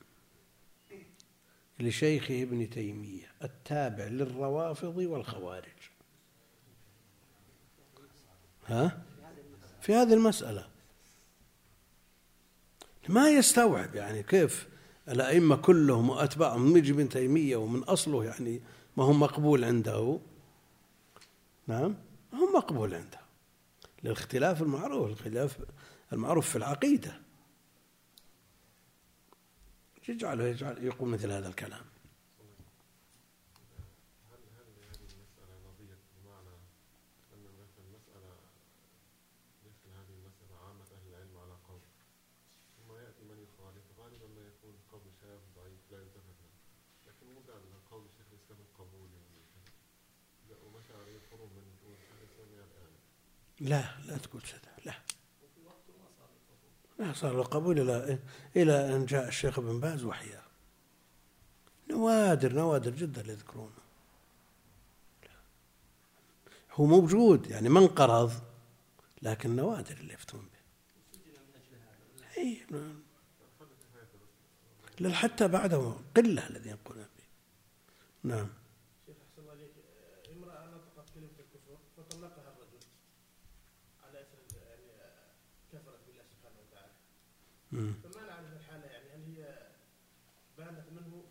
لشيخه 1.81 2.43
ابن 2.43 2.71
تيمية 2.71 3.33
التابع 3.43 4.05
للروافض 4.05 4.97
والخوارج. 4.97 5.91
ها؟ 8.67 9.03
في 9.81 9.95
هذه 9.95 10.15
المسألة. 10.15 10.76
ما 13.09 13.31
يستوعب 13.31 13.95
يعني 13.95 14.23
كيف 14.23 14.69
الأئمة 15.09 15.57
كلهم 15.57 16.11
وأتباعهم 16.11 16.73
من 16.73 16.77
ابن 16.77 17.09
تيمية 17.09 17.57
ومن 17.57 17.83
أصله 17.83 18.25
يعني 18.25 18.63
ما 18.97 19.05
هو 19.05 19.13
مقبول 19.13 19.65
عنده. 19.65 20.19
نعم؟ 21.67 21.95
ما 22.33 22.39
هو 22.39 22.47
مقبول 22.57 22.95
عنده. 22.95 23.21
للاختلاف 24.05 24.63
المعروف 24.63 25.11
الخلاف 25.11 25.59
المعروف 26.13 26.51
في 26.51 26.57
العقيدة. 26.57 27.21
يجعله 30.09 30.45
يجعل 30.45 30.85
يقول 30.85 31.09
مثل 31.09 31.31
هذا 31.31 31.49
الكلام. 31.49 31.85
لا 53.61 53.99
لا 54.07 54.19
تقول 54.19 54.43
كذا 54.43 54.61
لا. 54.85 54.95
ما 56.99 57.13
صار 57.13 57.41
القبول 57.41 57.81
إلى 57.81 58.19
إلى 58.57 58.97
أن 58.97 59.07
جاء 59.07 59.29
الشيخ 59.29 59.59
ابن 59.59 59.81
باز 59.81 60.05
وحياه 60.05 60.43
نوادر 61.91 62.53
نوادر 62.53 62.91
جدا 62.91 63.21
اللي 63.21 63.33
يذكرونه 63.33 63.87
هو 66.73 66.87
موجود 66.87 67.51
يعني 67.51 67.69
ما 67.69 67.81
انقرض 67.81 68.33
لكن 69.23 69.57
نوادر 69.57 69.97
اللي 69.97 70.15
يفتون 70.15 70.41
به. 70.41 70.57
نعم 75.01 75.13
حتى 75.15 75.49
بعده 75.49 75.95
قلة 76.17 76.47
الذين 76.47 76.73
يقولون 76.73 77.05
به. 77.05 77.25
نعم. 78.23 78.49
فما 87.77 88.27
نعرف 88.27 88.53
الحالة 88.53 88.87
يعني 88.87 89.09
هل 89.11 89.37
هي 89.37 89.59
بانت 90.59 90.85
منه 90.93 91.23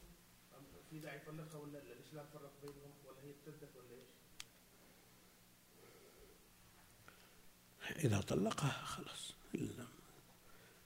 في 0.90 1.00
داعي 1.00 1.18
يطلقها 1.18 1.60
ولا 1.60 1.80
الإسلام 1.80 2.26
فرق 2.34 2.52
بينهم 2.62 2.92
ولا 3.06 3.18
هي 3.24 3.30
ارتدت 3.30 3.70
ولا 3.76 3.92
إيش؟ 7.92 8.06
إذا 8.06 8.22
طلقها 8.22 8.86
خلاص 8.86 9.36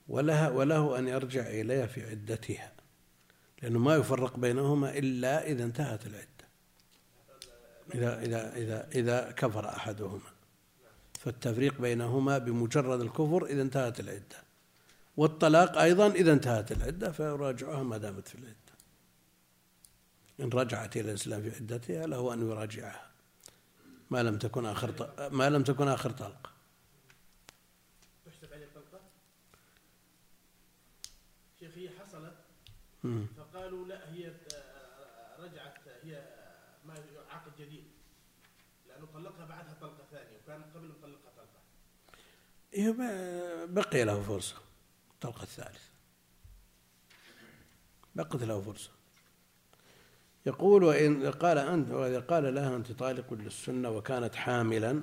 ولها 0.07 0.49
وله 0.49 0.99
أن 0.99 1.07
يرجع 1.07 1.47
إليها 1.47 1.87
في 1.87 2.09
عدتها 2.09 2.73
لأنه 3.61 3.79
ما 3.79 3.95
يفرق 3.95 4.37
بينهما 4.37 4.97
إلا 4.97 5.47
إذا 5.47 5.63
انتهت 5.63 6.05
العدة. 6.07 6.27
إذا 7.95 8.21
إذا 8.21 8.55
إذا 8.55 8.89
إذا 8.95 9.31
كفر 9.31 9.69
أحدهما. 9.69 10.31
فالتفريق 11.19 11.81
بينهما 11.81 12.37
بمجرد 12.37 13.01
الكفر 13.01 13.45
إذا 13.45 13.61
انتهت 13.61 13.99
العدة. 13.99 14.48
والطلاق 15.19 15.77
أيضا 15.77 16.07
إذا 16.07 16.33
انتهت 16.33 16.71
العدة 16.71 17.11
فيراجعها 17.11 17.83
ما 17.83 17.97
دامت 17.97 18.27
في 18.27 18.35
العدة. 18.35 18.55
إن 20.39 20.49
رجعت 20.49 20.97
إلى 20.97 21.09
الإسلام 21.09 21.41
في 21.41 21.55
عدتها 21.55 22.07
له 22.07 22.33
أن 22.33 22.49
يراجعها. 22.49 23.11
ما 24.09 24.23
لم 24.23 24.37
تكن 24.37 24.65
آخر 24.65 25.13
ما 25.31 25.49
لم 25.49 25.63
تكن 25.63 25.87
آخر 25.87 26.11
طلقة 26.11 26.51
تحسب 28.25 28.53
عليه 28.53 28.67
طلقة؟ 28.75 29.01
شيخ 31.59 31.77
هي 31.77 31.89
حصلت. 31.89 32.35
فقالوا 33.37 33.87
لا 33.87 34.13
هي 34.13 34.33
رجعت 35.39 35.77
هي 36.03 36.23
ما 36.85 36.93
عقد 37.29 37.51
جديد. 37.59 37.83
لأنه 38.87 39.05
طلقها 39.13 39.45
بعدها 39.45 39.73
طلقة 39.81 40.03
ثانية 40.11 40.37
وكان 40.43 40.63
قبل 40.75 40.87
مطلقها 40.87 41.31
طلقة. 41.37 41.61
إيه 42.73 42.91
بقي 43.65 44.03
له 44.03 44.21
فرصة. 44.23 44.55
الطلقة 45.23 45.43
الثالثة. 45.43 45.89
بقت 48.15 48.43
له 48.43 48.61
فرصة. 48.61 48.91
يقول 50.45 50.83
وإن 50.83 51.31
قال 51.31 51.57
أنت 51.57 51.91
وإذا 51.91 52.19
قال 52.19 52.55
لها 52.55 52.75
أنت 52.75 52.91
طالق 52.91 53.33
للسنة 53.33 53.89
وكانت 53.89 54.35
حاملا 54.35 55.01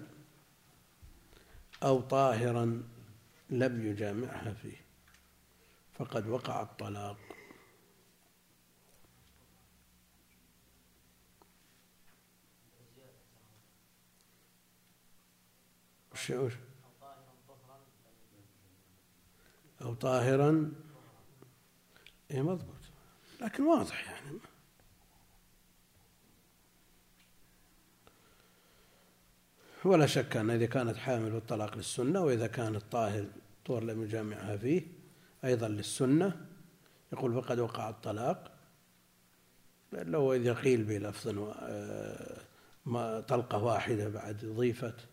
أو 1.83 2.01
طاهرا 2.01 2.83
لم 3.51 3.87
يجامعها 3.87 4.55
فيه. 4.55 4.85
فقد 5.99 6.27
وقع 6.27 6.63
الطلاق. 6.63 7.19
وش 16.13 16.31
وش 16.31 16.53
أو 19.83 19.95
طاهرا 19.95 20.73
إيه 22.31 22.43
مضبوط 22.43 22.77
لكن 23.41 23.63
واضح 23.63 24.11
يعني. 24.11 24.39
ولا 29.85 30.07
شك 30.07 30.37
أن 30.37 30.51
إذا 30.51 30.67
كانت 30.67 30.97
حامل 30.97 31.35
والطلاق 31.35 31.77
للسنة 31.77 32.21
وإذا 32.21 32.47
كانت 32.47 32.83
طاهر 32.93 33.27
طور 33.67 33.85
لم 33.85 34.03
يجامعها 34.03 34.57
فيه 34.57 34.83
أيضا 35.45 35.69
للسنة. 35.69 36.47
يقول 37.13 37.43
فقد 37.43 37.59
وقع 37.59 37.89
الطلاق. 37.89 38.53
لو 39.93 40.35
إذا 40.35 40.55
قيل 40.55 40.85
بلفظ 40.85 41.39
آه، 41.59 42.41
ما 42.87 43.21
طلقة 43.21 43.59
واحدة 43.59 44.09
بعد 44.09 44.45
ضيفت 44.45 45.09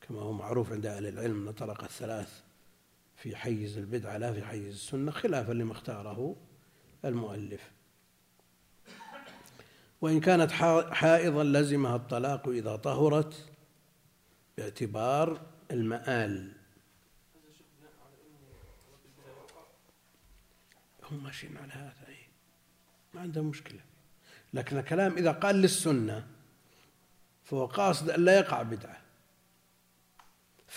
كما 0.00 0.20
هو 0.20 0.32
معروف 0.32 0.72
عند 0.72 0.86
أهل 0.86 1.06
العلم 1.06 1.48
أن 1.48 1.54
طلقة 1.54 1.84
الثلاث 1.84 2.42
في 3.22 3.36
حيز 3.36 3.78
البدعة 3.78 4.16
لا 4.16 4.32
في 4.32 4.44
حيز 4.44 4.66
السنة 4.74 5.10
خلافا 5.10 5.52
لما 5.52 5.72
اختاره 5.72 6.36
المؤلف. 7.04 7.70
وإن 10.00 10.20
كانت 10.20 10.50
حا- 10.50 10.94
حائضا 10.94 11.44
لزمها 11.44 11.96
الطلاق 11.96 12.48
إذا 12.48 12.76
طهرت 12.76 13.48
باعتبار 14.58 15.40
المآل. 15.70 16.52
هم 21.10 21.22
ماشيين 21.24 21.56
على 21.56 21.72
هذا 21.72 22.08
إيه. 22.08 22.28
ما 23.14 23.20
عندهم 23.20 23.46
مشكلة. 23.46 23.80
لكن 24.54 24.78
الكلام 24.78 25.16
إذا 25.16 25.32
قال 25.32 25.56
للسنة 25.56 26.26
فهو 27.44 27.66
قاصد 27.66 28.10
أن 28.10 28.24
لا 28.24 28.38
يقع 28.38 28.62
بدعة. 28.62 29.00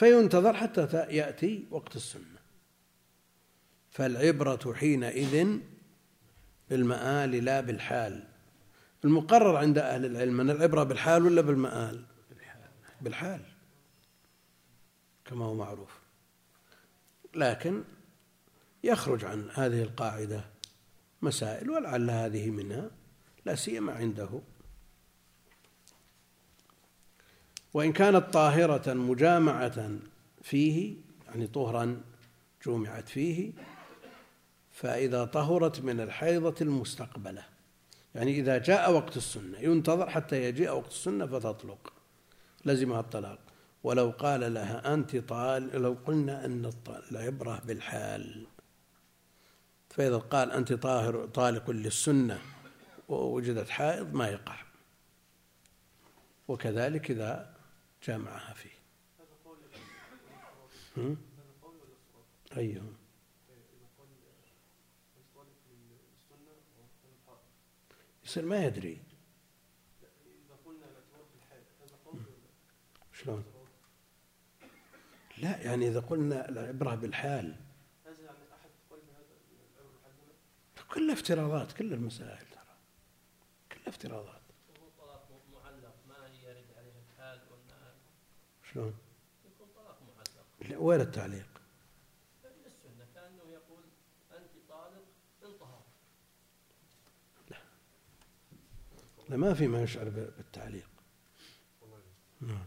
فينتظر 0.01 0.53
حتى 0.53 0.81
يأتي 1.09 1.65
وقت 1.71 1.95
السنة. 1.95 2.39
فالعبرة 3.91 4.73
حينئذ 4.73 5.59
بالمآل 6.69 7.31
لا 7.45 7.61
بالحال. 7.61 8.23
المقرر 9.05 9.55
عند 9.55 9.77
أهل 9.77 10.05
العلم 10.05 10.41
أن 10.41 10.49
العبرة 10.49 10.83
بالحال 10.83 11.25
ولا 11.25 11.41
بالمآل؟ 11.41 12.03
بالحال. 13.01 13.41
كما 15.25 15.45
هو 15.45 15.53
معروف. 15.53 15.99
لكن 17.35 17.83
يخرج 18.83 19.25
عن 19.25 19.49
هذه 19.53 19.81
القاعدة 19.81 20.45
مسائل 21.21 21.69
ولعل 21.69 22.09
هذه 22.09 22.49
منها 22.49 22.91
لا 23.45 23.55
سيما 23.55 23.93
عنده. 23.93 24.41
وإن 27.73 27.93
كانت 27.93 28.33
طاهرة 28.33 28.93
مجامعة 28.93 29.89
فيه 30.41 30.95
يعني 31.27 31.47
طهرا 31.47 32.01
جومعت 32.65 33.09
فيه 33.09 33.51
فإذا 34.71 35.25
طهرت 35.25 35.81
من 35.81 36.01
الحيضة 36.01 36.55
المستقبلة. 36.61 37.45
يعني 38.15 38.39
إذا 38.39 38.57
جاء 38.57 38.93
وقت 38.93 39.17
السنة 39.17 39.59
ينتظر 39.59 40.09
حتى 40.09 40.43
يجيء 40.43 40.71
وقت 40.71 40.91
السنة 40.91 41.25
فتطلق 41.25 41.93
لزمها 42.65 42.99
الطلاق. 42.99 43.39
ولو 43.83 44.09
قال 44.09 44.53
لها 44.53 44.93
أنت 44.93 45.15
طال 45.15 45.81
لو 45.81 45.97
قلنا 46.05 46.45
أن 46.45 46.71
العبرة 47.11 47.61
بالحال. 47.67 48.45
فإذا 49.89 50.17
قال 50.17 50.51
أنت 50.51 50.73
طاهر 50.73 51.25
طالق 51.25 51.69
للسنة 51.69 52.41
ووجدت 53.09 53.69
حائض 53.69 54.13
ما 54.13 54.27
يقع. 54.27 54.55
وكذلك 56.47 57.11
إذا 57.11 57.50
جامعها 58.03 58.53
فيه. 58.53 58.81
هم؟ 60.97 61.17
أيهم. 62.57 62.95
يصير 68.23 68.45
ما 68.45 68.65
يدري. 68.65 69.01
شلون؟ 73.13 73.43
لا 75.37 75.61
يعني 75.61 75.87
إذا 75.87 75.99
قلنا 75.99 76.49
العبرة 76.49 76.95
بالحال. 76.95 77.55
كلها 80.93 81.13
افتراضات 81.13 81.71
كل 81.71 81.93
المسائل 81.93 82.47
ترى. 82.47 82.77
كلها 83.71 83.87
افتراضات 83.89 84.41
يكون 84.75 84.89
طلاق 84.97 85.27
معلق 85.53 85.95
ما 86.09 86.27
يرد 86.43 86.65
عليه 86.77 86.93
الحال 86.99 87.41
والمآل 87.51 87.95
شلون؟ 88.73 88.93
وين 90.77 91.01
التعليق؟ 91.01 91.61
لا. 99.29 99.37
ما 99.37 99.53
في 99.53 99.67
ما 99.67 99.81
يشعر 99.83 100.09
بالتعليق. 100.09 100.89
نعم 102.41 102.65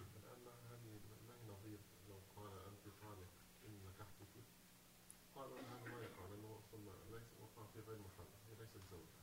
قالوا 5.35 5.59
هذا 5.59 5.91
ما 5.93 5.99
يقع 6.03 6.27
لأنه 6.31 6.49
وصلنا 6.59 6.93
ليس 7.11 7.29
وقع 7.41 7.67
في 7.73 7.81
غير 7.81 7.99
محل 7.99 8.29
هي 8.49 8.55
ليست 8.61 8.79
زوجة 8.91 9.19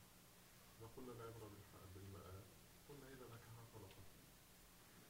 وقلنا 0.80 1.12
العبرة 1.12 1.48
بالحال 1.48 1.88
بالمآل 1.94 2.42
قلنا 2.88 3.06
إذا 3.08 3.26
نكحها 3.34 3.64
طلقت 3.74 4.06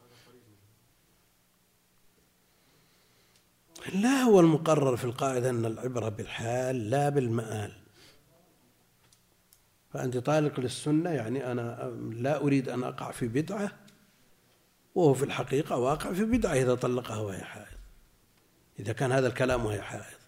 هذا 0.00 0.16
قريب 0.26 0.42
منه 0.48 0.68
لا 3.88 4.22
هو 4.22 4.40
المقرر 4.40 4.96
في 4.96 5.04
القاعدة 5.04 5.50
أن 5.50 5.64
العبرة 5.66 6.08
بالحال 6.08 6.90
لا 6.90 7.08
بالمآل. 7.08 7.72
فأنت 9.90 10.16
طالق 10.16 10.60
للسنة 10.60 11.10
يعني 11.10 11.52
أنا 11.52 11.90
لا 12.12 12.36
أريد 12.36 12.68
أن 12.68 12.84
أقع 12.84 13.10
في 13.10 13.28
بدعة 13.28 13.72
وهو 14.94 15.14
في 15.14 15.24
الحقيقة 15.24 15.76
واقع 15.76 16.12
في 16.12 16.24
بدعة 16.24 16.52
إذا 16.52 16.74
طلقها 16.74 17.18
وهي 17.18 17.44
حائض. 17.44 17.78
إذا 18.78 18.92
كان 18.92 19.12
هذا 19.12 19.26
الكلام 19.26 19.64
وهي 19.64 19.82
حائض. 19.82 20.22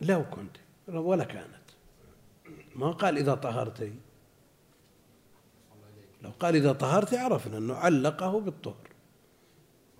لو 0.00 0.24
كنت 0.30 0.56
ولا 0.88 1.24
كانت. 1.24 1.66
ما 2.74 2.90
قال 2.90 3.18
إذا 3.18 3.34
طهرتي. 3.34 4.05
لو 6.22 6.30
قال 6.40 6.56
إذا 6.56 6.72
طهرتي 6.72 7.18
عرفنا 7.18 7.58
أنه 7.58 7.74
علقه 7.74 8.40
بالطهر. 8.40 8.88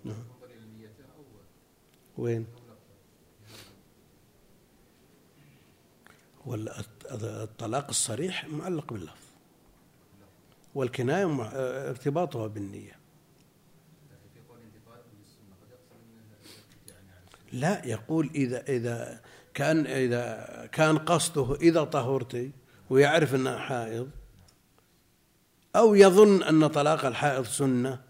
نعم. 0.05 0.25
وين؟ 2.19 2.47
الطلاق 7.13 7.89
الصريح 7.89 8.49
معلق 8.49 8.93
باللفظ. 8.93 9.27
والكناية 10.75 11.43
ارتباطها 11.91 12.47
بالنية. 12.47 12.97
لا 17.53 17.87
يقول 17.87 18.31
إذا 18.35 18.63
إذا 18.69 19.21
كان 19.55 19.87
إذا 19.87 20.69
كان 20.73 20.99
قصده 20.99 21.55
إذا 21.55 21.85
طهرتي 21.85 22.53
ويعرف 22.91 23.35
أنها 23.35 23.59
حائض 23.59 24.11
أو 25.77 25.95
يظن 25.95 26.43
أن 26.43 26.67
طلاق 26.67 27.05
الحائض 27.05 27.45
سنة؟ 27.45 28.05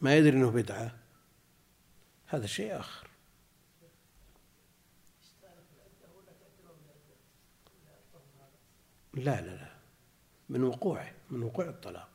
ما 0.00 0.16
يدري 0.16 0.36
أنه 0.36 0.50
بدعة. 0.50 0.96
هذا 2.26 2.46
شيء 2.46 2.80
آخر. 2.80 3.08
لا 9.14 9.40
لا 9.40 9.56
لا. 9.56 9.74
من 10.48 10.62
وقوعه 10.62 11.12
من 11.30 11.42
وقوع 11.42 11.68
الطلاق. 11.68 12.08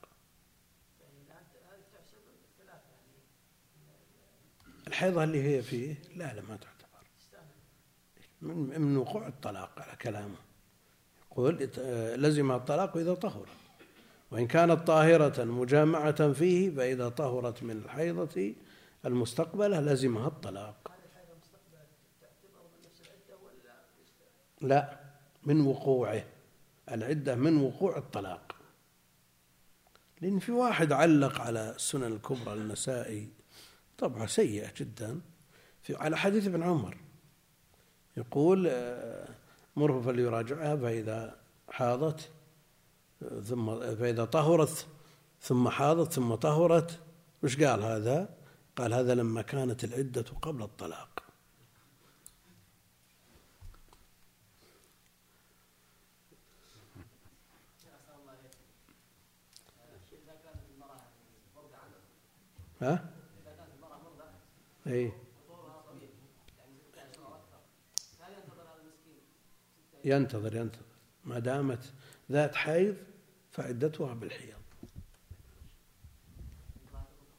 الحيضة 4.88 5.24
اللي 5.24 5.44
هي 5.44 5.62
فيه 5.62 5.96
لا 6.16 6.34
لا 6.34 6.42
ما 6.42 6.56
تعتبر. 6.56 7.08
من, 8.42 8.98
وقوع 8.98 9.28
الطلاق 9.28 9.80
على 9.80 9.96
كلامه. 9.96 10.49
يقول 11.40 11.70
لزمها 12.20 12.58
الطلاق 12.58 12.98
إذا 12.98 13.14
طهرت 13.14 13.48
وإن 14.32 14.48
كانت 14.48 14.88
طاهرة 14.88 15.44
مجامعة 15.44 16.34
فيه 16.34 16.76
فإذا 16.76 17.10
طهرت 17.10 17.64
من 17.64 17.72
الحيضة 17.72 18.54
المستقبلة 19.06 19.82
لزمها 19.82 20.28
الطلاق. 20.28 20.92
لا 24.62 25.00
من 25.44 25.62
وقوعه 25.62 26.24
العدة 26.92 27.36
من 27.36 27.58
وقوع 27.58 27.98
الطلاق. 27.98 28.56
لأن 30.22 30.40
في 30.40 30.52
واحد 30.52 30.92
علق 30.92 31.42
على 31.42 31.70
السنن 31.76 32.04
الكبرى 32.04 32.54
النسائي 32.54 33.30
طبعا 33.98 34.26
سيئة 34.26 34.74
جدا 34.78 35.22
في 35.82 35.96
على 35.96 36.18
حديث 36.18 36.48
ابن 36.48 36.64
عمر 36.64 36.98
يقول 38.18 38.68
آه، 38.68 39.30
مره 39.80 40.02
فليراجعها 40.02 40.76
فإذا 40.76 41.36
حاضت 41.70 42.30
ثم 43.44 43.80
فإذا 43.96 44.26
طهرت 44.26 44.88
ثم 45.42 45.70
حاضت 45.70 46.14
ثم 46.14 46.36
طهرت 46.36 47.00
وش 47.44 47.64
قال 47.64 47.84
هذا؟ 47.84 48.30
قال 48.76 48.94
هذا 48.94 49.16
لما 49.16 49.42
كانت 49.42 49.84
العدة 49.84 50.26
قبل 50.42 50.64
الطلاق 50.64 51.24
ها؟ 62.82 63.10
اي 64.88 65.12
ينتظر 70.04 70.56
ينتظر. 70.56 70.84
ما 71.26 71.40
دامت 71.40 71.94
ذات 72.32 72.56
حيض 72.56 72.96
فعدتها 73.52 74.14
بالحيض. 74.14 74.60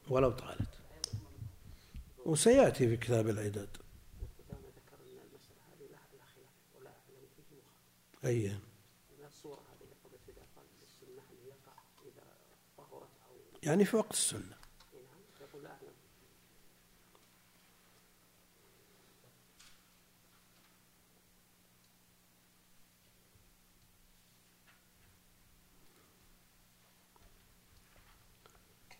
ولو 0.08 0.30
طالت. 0.30 0.68
وسيأتي 2.26 2.88
في 2.88 2.96
كتاب 2.96 3.28
العدد 3.28 3.68
أي. 8.24 8.58
يعني 13.62 13.84
في 13.84 13.96
وقت 13.96 14.12
السنة. 14.12 14.59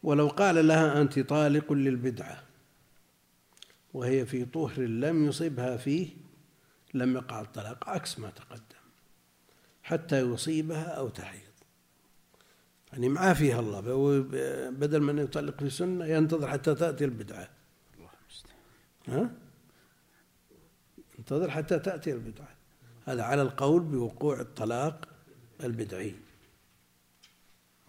ولو 0.03 0.29
قال 0.29 0.69
لها 0.69 1.01
أنت 1.01 1.19
طالق 1.19 1.73
للبدعة 1.73 2.43
وهي 3.95 4.27
في 4.27 4.45
طهر 4.45 4.81
لم 4.81 5.27
يصبها 5.27 5.77
فيه 5.77 6.09
لم 6.95 7.17
يقع 7.17 7.41
الطلاق 7.41 7.89
عكس 7.89 8.19
ما 8.19 8.31
تقدم 8.31 8.81
حتى 9.83 10.21
يصيبها 10.21 10.85
أو 10.85 11.09
تحيض. 11.09 11.51
يعني 12.93 13.09
معاه 13.09 13.33
فيها 13.33 13.61
الله 13.61 13.81
بدل 14.71 15.01
من 15.01 15.19
يطلق 15.19 15.61
في 15.61 15.71
سنة 15.71 16.07
ينتظر 16.07 16.49
حتى 16.49 16.75
تأتي 16.75 17.05
البدعة. 17.05 17.49
ها؟ 19.09 19.31
ينتظر 21.19 21.51
حتى 21.51 21.79
تأتي 21.79 22.13
البدعة. 22.13 22.55
هذا 23.05 23.23
على 23.23 23.43
القول 23.43 23.83
بوقوع 23.83 24.41
الطلاق 24.41 25.09
البدعي. 25.65 26.15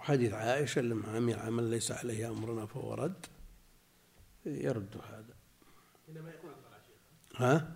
وحديث 0.02 0.34
عائشة 0.34 0.82
لما 0.82 1.12
عمل 1.16 1.40
عمل 1.40 1.64
ليس 1.64 1.92
عليه 1.92 2.30
أمرنا 2.30 2.66
فهو 2.66 2.94
رد. 2.94 3.26
يرد 4.46 4.98
هذا. 5.10 5.34
ها؟ 7.36 7.72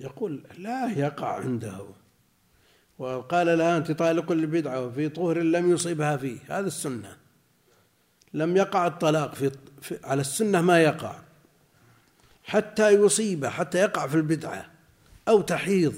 يقول 0.00 0.42
لا 0.58 0.92
يقع 0.98 1.36
عنده. 1.36 1.86
وقال 2.98 3.58
لها 3.58 3.76
أنت 3.76 3.92
طالق 3.92 4.32
للبدعة 4.32 4.86
وفي 4.86 5.08
طهر 5.08 5.38
لم 5.38 5.72
يصيبها 5.72 6.16
فيه. 6.16 6.38
هذا 6.48 6.66
السنة. 6.66 7.16
لم 8.34 8.56
يقع 8.56 8.86
الطلاق 8.86 9.34
في, 9.34 9.50
في 9.82 9.98
على 10.04 10.20
السنة 10.20 10.60
ما 10.60 10.82
يقع. 10.82 11.20
حتى 12.44 12.90
يصيب 12.90 13.46
حتى 13.46 13.78
يقع 13.78 14.06
في 14.06 14.14
البدعة 14.14 14.70
أو 15.28 15.40
تحيض. 15.40 15.94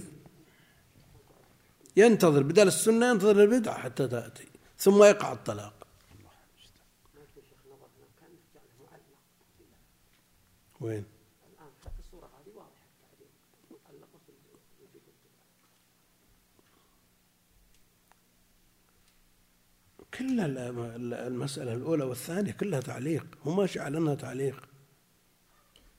ينتظر 1.96 2.42
بدل 2.42 2.66
السنة 2.68 3.10
ينتظر 3.10 3.42
البدعة 3.42 3.78
حتى 3.78 4.08
تأتي. 4.08 4.47
ثم 4.78 5.02
يقع 5.02 5.32
الطلاق. 5.32 5.86
وين؟ 10.80 11.04
كل 20.14 20.40
المسألة 21.14 21.74
الأولى 21.74 22.04
والثانية 22.04 22.52
كلها 22.52 22.80
تعليق. 22.80 23.26
هو 23.42 23.52
ماشي 23.52 23.80
على 23.80 23.98
أنها 23.98 24.14
تعليق. 24.14 24.68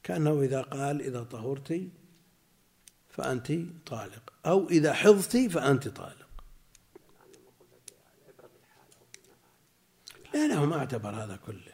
كأنه 0.03 0.41
إذا 0.41 0.61
قال 0.61 1.01
إذا 1.01 1.23
طهرتي 1.23 1.89
فأنت 3.09 3.51
طالق. 3.85 4.33
أو 4.45 4.69
إذا 4.69 4.93
حفظتي 4.93 5.49
فأنت 5.49 5.87
طالق. 5.87 6.28
لا 10.47 10.65
ما 10.65 10.77
اعتبر 10.77 11.09
هذا 11.09 11.39
كله. 11.45 11.73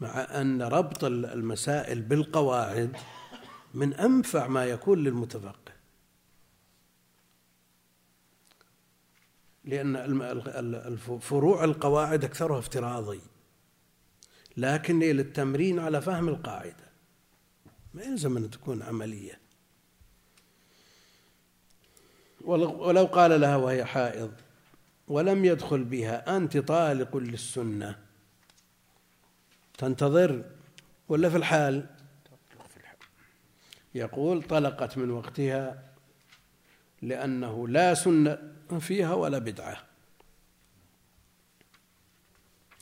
مع 0.00 0.40
أن 0.40 0.62
ربط 0.62 1.04
المسائل 1.04 2.02
بالقواعد 2.02 2.96
من 3.74 3.94
أنفع 3.94 4.46
ما 4.46 4.64
يكون 4.64 4.98
للمتفقه. 4.98 5.72
لأن 9.64 10.40
فروع 11.20 11.64
القواعد 11.64 12.24
أكثرها 12.24 12.58
افتراضي. 12.58 13.20
لكن 14.56 15.00
للتمرين 15.00 15.78
على 15.78 16.00
فهم 16.00 16.28
القاعدة. 16.28 16.90
ما 17.94 18.02
يلزم 18.02 18.36
أن 18.36 18.50
تكون 18.50 18.82
عملية. 18.82 19.40
ولو 22.40 23.04
قال 23.04 23.40
لها 23.40 23.56
وهي 23.56 23.84
حائض. 23.84 24.32
ولم 25.10 25.44
يدخل 25.44 25.84
بها. 25.84 26.36
أنت 26.36 26.56
طالق 26.56 27.16
للسنة. 27.16 27.98
تنتظر 29.78 30.44
ولا 31.08 31.30
في 31.30 31.36
الحال؟ 31.36 31.86
يقول 33.94 34.42
طلقت 34.42 34.98
من 34.98 35.10
وقتها 35.10 35.92
لأنه 37.02 37.68
لا 37.68 37.94
سنة 37.94 38.38
فيها 38.80 39.14
ولا 39.14 39.38
بدعة. 39.38 39.84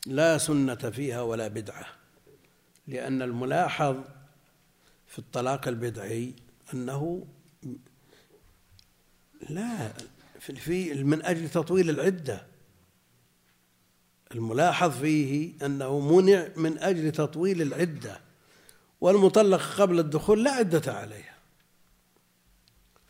لا 0.06 0.38
سنة 0.38 0.74
فيها 0.74 1.20
ولا 1.22 1.48
بدعة. 1.48 1.86
لأن 2.86 3.22
الملاحظ 3.22 3.96
في 5.06 5.18
الطلاق 5.18 5.68
البدعي 5.68 6.34
أنه 6.74 7.26
لا 9.48 9.92
في 10.40 10.50
من 11.04 11.24
أجل 11.24 11.48
تطويل 11.48 11.90
العدة. 11.90 12.46
الملاحظ 14.34 14.98
فيه 15.00 15.52
أنه 15.66 16.00
منع 16.00 16.48
من 16.56 16.78
أجل 16.78 17.12
تطويل 17.12 17.62
العدة 17.62 18.20
والمطلق 19.00 19.60
قبل 19.80 19.98
الدخول 19.98 20.44
لا 20.44 20.50
عدة 20.50 20.92
عليها 20.92 21.38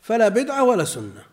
فلا 0.01 0.27
بدعة 0.27 0.63
ولا 0.63 0.85
سنة. 0.85 1.25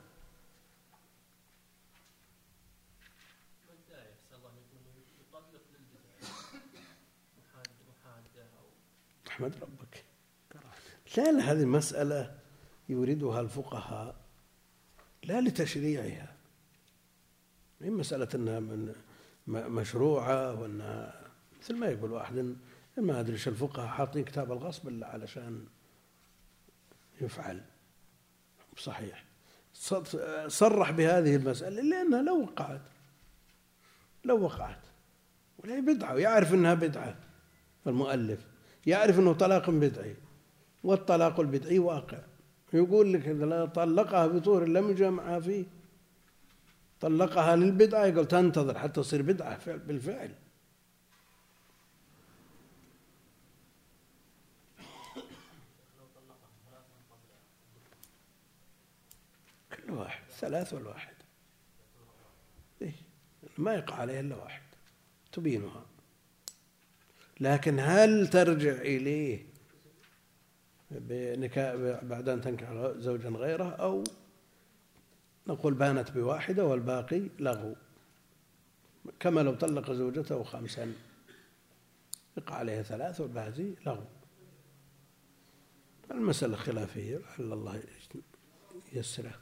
أحمد 9.28 9.54
ربك. 9.62 10.04
لا 11.16 11.32
لا 11.32 11.52
هذه 11.52 11.64
مسألة 11.64 12.38
يريدها 12.88 13.40
الفقهاء. 13.40 14.25
لا 15.26 15.40
لتشريعها. 15.40 16.34
هي 17.80 17.90
مسألة 17.90 18.28
أنها 18.34 18.60
من 18.60 18.94
مشروعة 19.46 20.60
وأنها 20.60 21.20
مثل 21.60 21.76
ما 21.76 21.86
يقول 21.86 22.12
واحد 22.12 22.56
ما 22.96 23.20
أدري 23.20 23.32
إيش 23.32 23.48
الفقهاء 23.48 23.86
حاطين 23.86 24.24
كتاب 24.24 24.52
الغصب 24.52 24.88
إلا 24.88 25.06
علشان 25.06 25.64
يفعل. 27.20 27.62
صحيح. 28.76 29.24
صرح 30.46 30.90
بهذه 30.90 31.36
المسألة 31.36 31.82
لأنها 31.82 32.22
لو 32.22 32.42
وقعت. 32.42 32.80
لو 34.24 34.44
وقعت. 34.44 34.80
ولا 35.58 35.80
بدعة 35.80 36.14
ويعرف 36.14 36.54
أنها 36.54 36.74
بدعة. 36.74 37.16
فالمؤلف 37.84 38.46
يعرف 38.86 39.18
أنه 39.18 39.32
طلاق 39.32 39.70
بدعي. 39.70 40.16
والطلاق 40.84 41.40
البدعي 41.40 41.78
واقع. 41.78 42.18
يقول 42.76 43.12
لك 43.12 43.28
إذا 43.28 43.64
طلقها 43.64 44.26
بطهر 44.26 44.64
لم 44.64 44.90
يجمعها 44.90 45.40
فيه. 45.40 45.64
طلقها 47.00 47.56
للبدعة 47.56 48.04
يقول 48.04 48.28
تنتظر 48.28 48.78
حتى 48.78 48.92
تصير 48.92 49.22
بدعة 49.22 49.76
بالفعل. 49.76 50.34
كل 59.72 59.92
واحد 59.92 60.22
ثلاث 60.30 60.72
والواحد. 60.74 61.14
إيه؟ 62.82 62.92
ما 63.58 63.74
يقع 63.74 63.94
عليه 63.94 64.20
إلا 64.20 64.36
واحد 64.36 64.62
تبينها. 65.32 65.86
لكن 67.40 67.78
هل 67.78 68.28
ترجع 68.28 68.72
إليه؟ 68.72 69.45
بنكاح 70.90 71.74
بعد 72.02 72.28
أن 72.28 72.40
تنكح 72.40 72.92
زوجا 72.96 73.28
غيره 73.28 73.70
أو 73.70 74.04
نقول 75.46 75.74
بانت 75.74 76.10
بواحدة 76.10 76.64
والباقي 76.64 77.22
لغو 77.38 77.76
كما 79.20 79.40
لو 79.40 79.54
طلق 79.54 79.92
زوجته 79.92 80.42
خمسا 80.42 80.92
يقع 82.36 82.54
عليها 82.54 82.82
ثلاث 82.82 83.20
والباقي 83.20 83.74
لغو 83.86 84.04
المسألة 86.10 86.56
خلافية 86.56 87.16
لعل 87.16 87.52
الله 87.52 87.82
يسره 88.92 89.34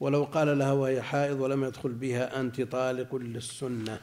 ولو 0.00 0.24
قال 0.24 0.58
لها 0.58 0.72
وهي 0.72 1.02
حائض 1.02 1.40
ولم 1.40 1.64
يدخل 1.64 1.92
بها 1.92 2.40
أنت 2.40 2.60
طالق 2.60 3.14
للسنة. 3.14 4.00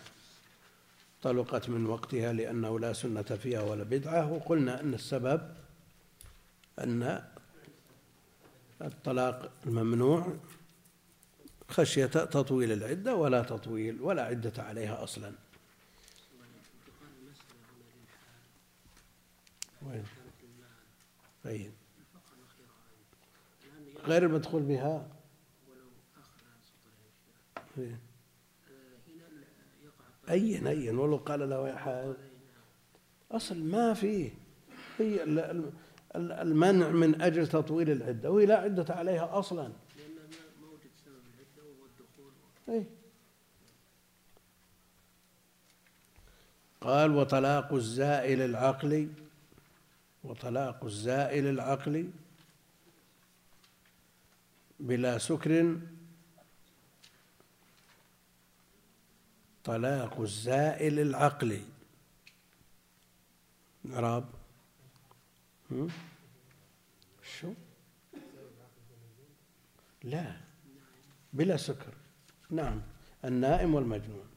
طلقت 1.26 1.70
من 1.70 1.86
وقتها 1.86 2.34
لأنه 2.34 2.80
لا 2.80 2.94
سنة 2.94 3.22
فيها 3.22 3.62
ولا 3.62 3.84
بدعة 3.84 4.32
وقلنا 4.32 4.82
أن 4.82 4.94
السبب 4.94 5.56
أن 6.80 7.24
الطلاق 8.82 9.52
الممنوع 9.66 10.38
خشية 11.70 12.06
تطويل 12.06 12.72
العدة 12.72 13.16
ولا 13.16 13.44
تطويل 13.44 14.02
ولا 14.02 14.24
عدة 14.24 14.64
عليها 14.64 15.04
أصلا 15.04 15.32
وين؟ 19.82 20.06
أين؟ 21.46 21.72
غير 24.06 24.26
المدخول 24.26 24.62
بها 24.62 25.08
أين 27.78 28.05
أين 30.30 30.68
أين 30.68 30.98
ولو 30.98 31.18
قال 31.18 31.50
له 31.50 31.70
يا 31.70 31.76
حائض 31.76 32.16
أصل 33.32 33.58
ما 33.58 33.94
فيه 33.94 34.32
هي 35.00 35.24
المنع 36.16 36.90
من 36.90 37.22
أجل 37.22 37.48
تطويل 37.48 37.92
العدة 37.92 38.32
وهي 38.32 38.46
لا 38.46 38.58
عدة 38.58 38.94
عليها 38.94 39.40
أصلا. 39.40 39.72
أي 42.70 42.86
قال 46.82 47.16
وطلاق 47.16 47.74
الزائل 47.74 48.42
العقلي 48.42 49.08
وطلاق 50.24 50.86
الزائل 50.86 51.48
العقلي 51.48 52.10
بلا 54.80 55.18
سكر 55.18 55.78
طلاق 59.66 60.20
الزائل 60.22 61.00
العقلي. 61.00 61.64
إعراب 63.94 64.26
شو؟ 67.40 67.54
لا. 70.04 70.38
بلا 71.34 71.58
سكر. 71.58 71.94
نعم. 72.50 72.82
النائم 73.26 73.76
والمجنون 73.76 74.28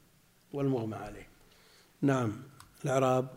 والمغمى 0.52 0.96
عليه. 0.96 1.28
نعم. 2.02 2.42
الإعراب 2.84 3.28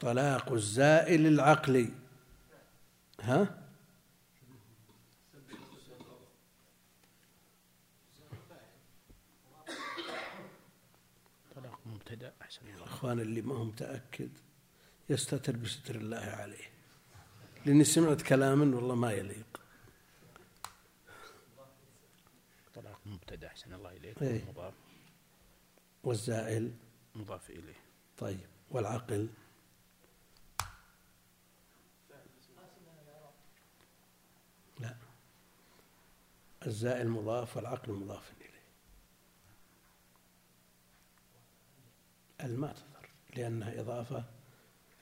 طلاق 0.00 0.52
الزائل 0.52 1.26
العقلي. 1.26 1.88
ها؟ 3.20 3.61
الإخوان 13.02 13.20
اللي 13.20 13.42
ما 13.42 13.54
هو 13.54 13.64
متأكد 13.64 14.30
يستتر 15.10 15.56
بستر 15.56 15.94
الله 15.94 16.18
عليه. 16.18 16.70
لأني 17.66 17.84
سمعت 17.84 18.22
كلاما 18.22 18.76
والله 18.76 18.94
ما 18.94 19.12
يليق. 19.12 19.60
طلاق 22.74 23.00
مبتدأ 23.06 23.46
أحسن 23.46 23.74
الله 23.74 23.90
إليك 23.96 24.22
إيه. 24.22 24.44
مضاف 24.44 24.74
والزائل. 26.04 26.72
مضاف 27.14 27.50
إليه. 27.50 27.80
طيب. 28.18 28.48
والعقل. 28.70 29.28
لا. 34.80 34.96
الزائل 36.66 37.08
مضاف 37.08 37.56
والعقل 37.56 37.92
مضاف 37.92 38.32
إليه. 38.40 38.62
الما 42.40 42.72
تظهر 42.72 42.91
لأنها 43.36 43.80
إضافة 43.80 44.24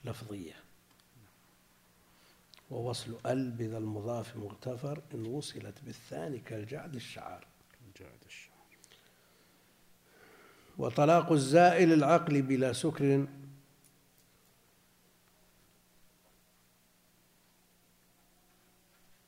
لفظية. 0.05 0.55
ووصل 2.70 3.18
ال 3.26 3.51
بذا 3.51 3.78
المضاف 3.78 4.37
مغتفر 4.37 5.03
إن 5.14 5.26
وصلت 5.26 5.81
بالثاني 5.83 6.39
كالجعد 6.39 6.95
الشعار. 6.95 7.47
جعد 8.01 8.18
الشعر 8.26 8.51
وطلاق 10.78 11.33
الزائل 11.33 11.93
العقل 11.93 12.43
بلا 12.43 12.72
سكر. 12.72 13.26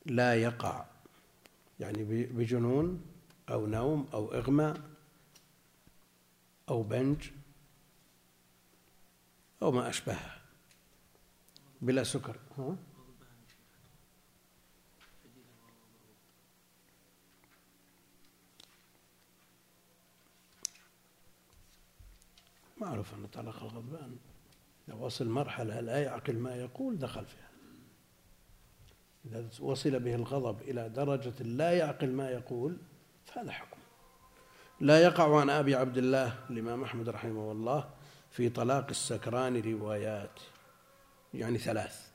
لا 0.05 0.35
يقع. 0.35 0.85
يعني 1.79 2.03
بجنون 2.25 3.05
أو 3.49 3.65
نوم 3.65 4.07
أو 4.13 4.33
إغماء 4.33 4.81
أو 6.69 6.83
بنج 6.83 7.29
أو 9.63 9.71
ما 9.71 9.89
أشبهها. 9.89 10.41
بلا 11.81 12.03
سكر. 12.03 12.39
ها؟ 12.57 12.75
معروف 22.77 23.13
أن 23.13 23.27
طلاق 23.27 23.63
الغضبان 23.63 24.17
لو 24.87 25.05
وصل 25.05 25.27
مرحلة 25.27 25.79
لا 25.79 26.03
يعقل 26.03 26.37
ما 26.37 26.55
يقول 26.55 26.99
دخل 26.99 27.25
فيها. 27.25 27.49
إذا 29.25 29.49
وصل 29.59 29.99
به 29.99 30.15
الغضب 30.15 30.61
إلى 30.61 30.89
درجة 30.89 31.43
لا 31.43 31.71
يعقل 31.71 32.11
ما 32.11 32.29
يقول 32.29 32.77
فهذا 33.25 33.51
حكم. 33.51 33.77
لا 34.79 35.03
يقع 35.03 35.39
عن 35.39 35.49
أبي 35.49 35.75
عبد 35.75 35.97
الله 35.97 36.39
الإمام 36.49 36.83
أحمد 36.83 37.09
رحمه 37.09 37.51
الله 37.51 37.92
في 38.33 38.49
طلاق 38.49 38.87
السكران 38.89 39.61
روايات 39.61 40.39
يعني 41.33 41.57
ثلاث. 41.57 42.09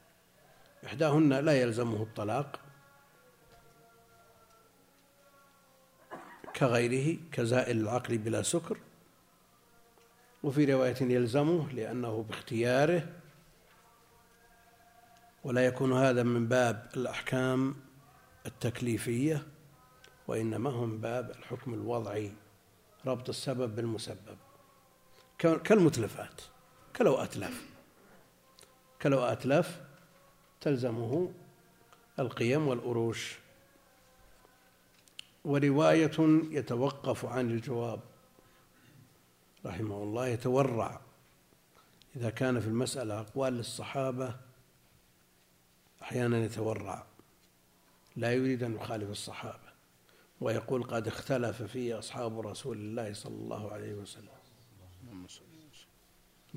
إحداهن 0.86 1.32
لا 1.32 1.52
يلزمه 1.52 2.02
الطلاق 2.02 2.60
كغيره 6.56 7.18
كزائل 7.32 7.80
العقل 7.80 8.18
بلا 8.18 8.42
سكر. 8.42 8.78
وفي 10.42 10.64
رواية 10.64 10.96
يلزمه 11.00 11.72
لأنه 11.72 12.22
باختياره 12.22 13.08
ولا 15.44 15.66
يكون 15.66 15.92
هذا 15.92 16.22
من 16.22 16.48
باب 16.48 16.90
الأحكام 16.96 17.76
التكليفية 18.46 19.46
وإنما 20.28 20.70
هو 20.70 20.86
من 20.86 21.00
باب 21.00 21.30
الحكم 21.30 21.74
الوضعي 21.74 22.32
ربط 23.06 23.28
السبب 23.28 23.76
بالمسبب. 23.76 24.47
كالمتلفات 25.38 26.40
كلو 26.96 27.14
أتلف 27.14 27.68
كلو 29.02 29.20
أتلف 29.20 29.80
تلزمه 30.60 31.32
القيم 32.18 32.68
والأروش. 32.68 33.38
ورواية 35.44 36.18
يتوقف 36.50 37.24
عن 37.24 37.50
الجواب. 37.50 38.00
رحمه 39.66 40.02
الله 40.02 40.26
يتورع. 40.26 41.00
إذا 42.16 42.30
كان 42.30 42.60
في 42.60 42.66
المسألة 42.66 43.20
أقوال 43.20 43.52
للصحابة 43.52 44.36
أحيانا 46.02 46.38
يتورع. 46.38 47.06
لا 48.16 48.32
يريد 48.32 48.62
أن 48.62 48.74
يخالف 48.74 49.10
الصحابة. 49.10 49.68
ويقول 50.40 50.82
قد 50.82 51.06
اختلف 51.06 51.62
فيه 51.62 51.98
أصحاب 51.98 52.40
رسول 52.40 52.76
الله 52.76 53.12
صلى 53.12 53.34
الله 53.34 53.72
عليه 53.72 53.94
وسلم. 53.94 54.37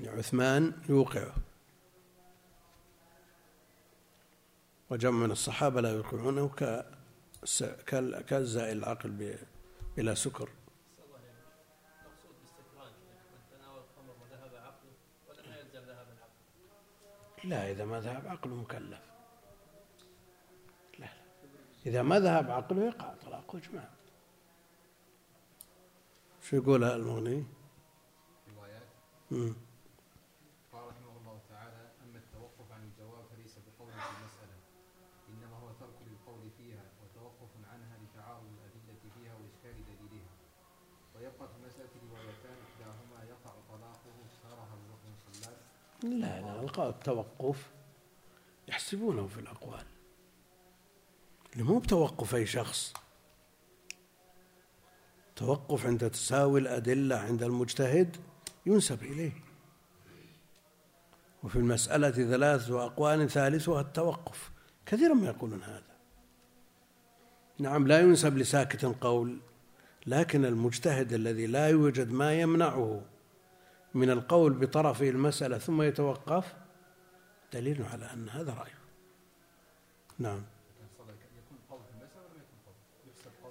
عثمان 0.08 0.72
يوقعه. 0.88 1.34
وجمع 4.90 5.18
من 5.18 5.30
الصحابة 5.30 5.80
لا 5.80 5.92
يوقعونه 5.92 6.48
كالزائل 8.26 8.78
العقل 8.78 9.36
بلا 9.96 10.14
سكر. 10.14 10.48
لا 17.44 17.70
إذا 17.70 17.84
ما 17.84 18.00
ذهب 18.00 18.26
عقله 18.26 18.54
مكلف. 18.54 19.00
لا 20.98 21.06
لا. 21.06 21.08
إذا 21.86 22.02
ما 22.02 22.20
ذهب 22.20 22.50
عقله 22.50 22.86
يقع 22.86 23.14
طلاقه 23.14 23.58
إجماع. 23.58 23.88
شو 26.42 26.56
يقول 26.56 26.84
المغني؟ 26.84 27.44
روايات 28.56 28.88
مم. 29.30 29.54
قال 30.72 30.82
رحمه 30.88 31.16
الله 31.20 31.40
تعالى 31.48 31.90
أما 32.02 32.18
التوقف 32.18 32.72
عن 32.72 32.82
الجواب 32.84 33.24
فليس 33.30 33.54
بقول 33.58 33.92
في 33.92 33.98
المسألة 34.18 34.56
إنما 35.28 35.56
هو 35.56 35.68
ترك 35.80 35.98
للقول 36.06 36.50
فيها 36.58 36.84
وتوقف 37.02 37.50
عنها 37.72 37.96
لتعارض 38.02 38.44
الأدلة 38.54 39.00
فيها 39.14 39.34
وإشكال 39.34 39.76
دليلها 39.84 40.34
ويبقى 41.14 41.48
في 41.48 41.54
المسألة 41.60 41.90
روايتان 42.10 42.56
إحداهما 42.66 43.18
يقع 43.32 43.52
طلاقه 43.72 44.14
اشتهرها 44.30 44.76
بوقت 44.82 45.14
صلات 45.26 45.58
لا 46.04 46.40
لا 46.40 46.60
القاء 46.60 46.88
التوقف 46.88 47.70
يحسبونه 48.68 49.26
في 49.26 49.40
الأقوال. 49.40 49.84
اللي 51.52 51.64
مو 51.64 51.78
بتوقف 51.78 52.34
أي 52.34 52.46
شخص. 52.46 52.94
توقف 55.36 55.86
عند 55.86 56.10
تساوي 56.10 56.60
الأدلة 56.60 57.16
عند 57.16 57.42
المجتهد 57.42 58.16
ينسب 58.66 59.02
إليه. 59.02 59.32
وفي 61.42 61.56
المسألة 61.56 62.10
ثلاثة 62.10 62.86
أقوال 62.86 63.30
ثالثها 63.30 63.80
التوقف. 63.80 64.50
كثيرا 64.86 65.14
ما 65.14 65.26
يقولون 65.26 65.62
هذا. 65.62 65.92
نعم 67.58 67.86
لا 67.86 68.00
ينسب 68.00 68.36
لساكت 68.36 68.84
قول 68.84 69.38
لكن 70.06 70.44
المجتهد 70.44 71.12
الذي 71.12 71.46
لا 71.46 71.68
يوجد 71.68 72.12
ما 72.12 72.40
يمنعه 72.40 73.02
من 73.94 74.10
القول 74.10 74.52
بطرفه 74.52 75.08
المسألة 75.08 75.58
ثم 75.58 75.82
يتوقف 75.82 76.54
دليل 77.52 77.82
على 77.82 78.12
أن 78.12 78.28
هذا 78.28 78.54
رأيه 78.54 78.78
نعم. 80.18 80.42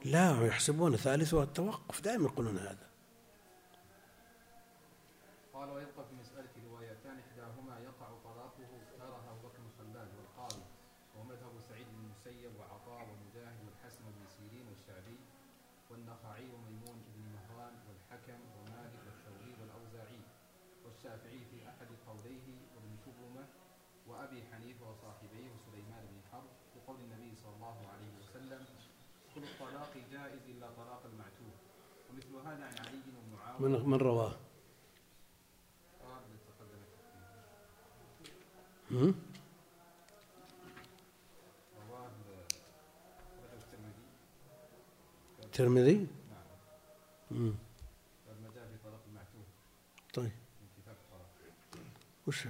لا 0.06 0.40
ويحسبون 0.40 0.96
ثالثها 0.96 1.44
التوقف. 1.44 2.02
دائما 2.02 2.26
يقولون 2.26 2.58
هذا. 2.58 2.88
قال 5.54 5.70
ويبقى 5.70 6.06
في 6.06 6.12
المسألة 6.12 6.50
روايتان 6.72 7.20
إحداهما 7.20 7.80
يقع 7.80 8.08
طلاقه 8.24 8.70
اختارها 8.84 9.32
أبو 9.32 9.48
بكر 9.48 9.60
الخلال 9.70 10.08
والقاضي 10.18 10.64
ومذهب 11.16 11.54
سعيد 11.70 11.88
بن 11.88 12.06
المسيب 12.06 12.52
وعطاء 12.60 13.08
ومجاهد 13.10 13.60
والحسن 13.66 14.04
بن 14.04 14.24
سيرين 14.38 14.68
والشعبي 14.68 15.20
والنخعي 15.90 16.46
وميمون 16.54 16.98
بن 17.08 17.22
مهران 17.36 17.74
والحكم 17.88 18.40
ومالك 18.58 18.94
والثوري 19.06 19.52
والأوزاعي 19.60 20.22
والشافعي 20.86 21.42
في 21.52 21.58
أحد 21.70 21.88
قوليه 22.08 22.48
وابن 22.76 22.94
شبرمة 23.06 23.46
وأبي 24.08 24.44
حنيفة 24.52 24.90
وصاحبيه 24.92 25.48
وسليمان 25.56 26.04
بن 26.12 26.22
حرب 26.32 26.50
بقول 26.76 26.98
النبي 27.00 27.36
صلى 27.36 27.56
الله 27.56 27.78
عليه 27.92 28.12
وسلم 28.20 28.66
كل 29.36 29.44
الطلاق 29.44 29.94
جائز 30.12 30.44
إلا 30.50 30.68
طلاق 30.78 31.02
المعتوه 31.06 31.56
ومثل 32.10 32.36
هذا 32.48 32.66
عن 32.66 32.76
علي 32.86 33.02
ومعاوية 33.18 33.51
من 33.62 33.90
من 33.90 33.98
رواه. 33.98 34.36
الترمذي؟ 45.44 46.08
نعم 47.32 47.56
طيب. 50.14 50.32
وش 52.28 52.48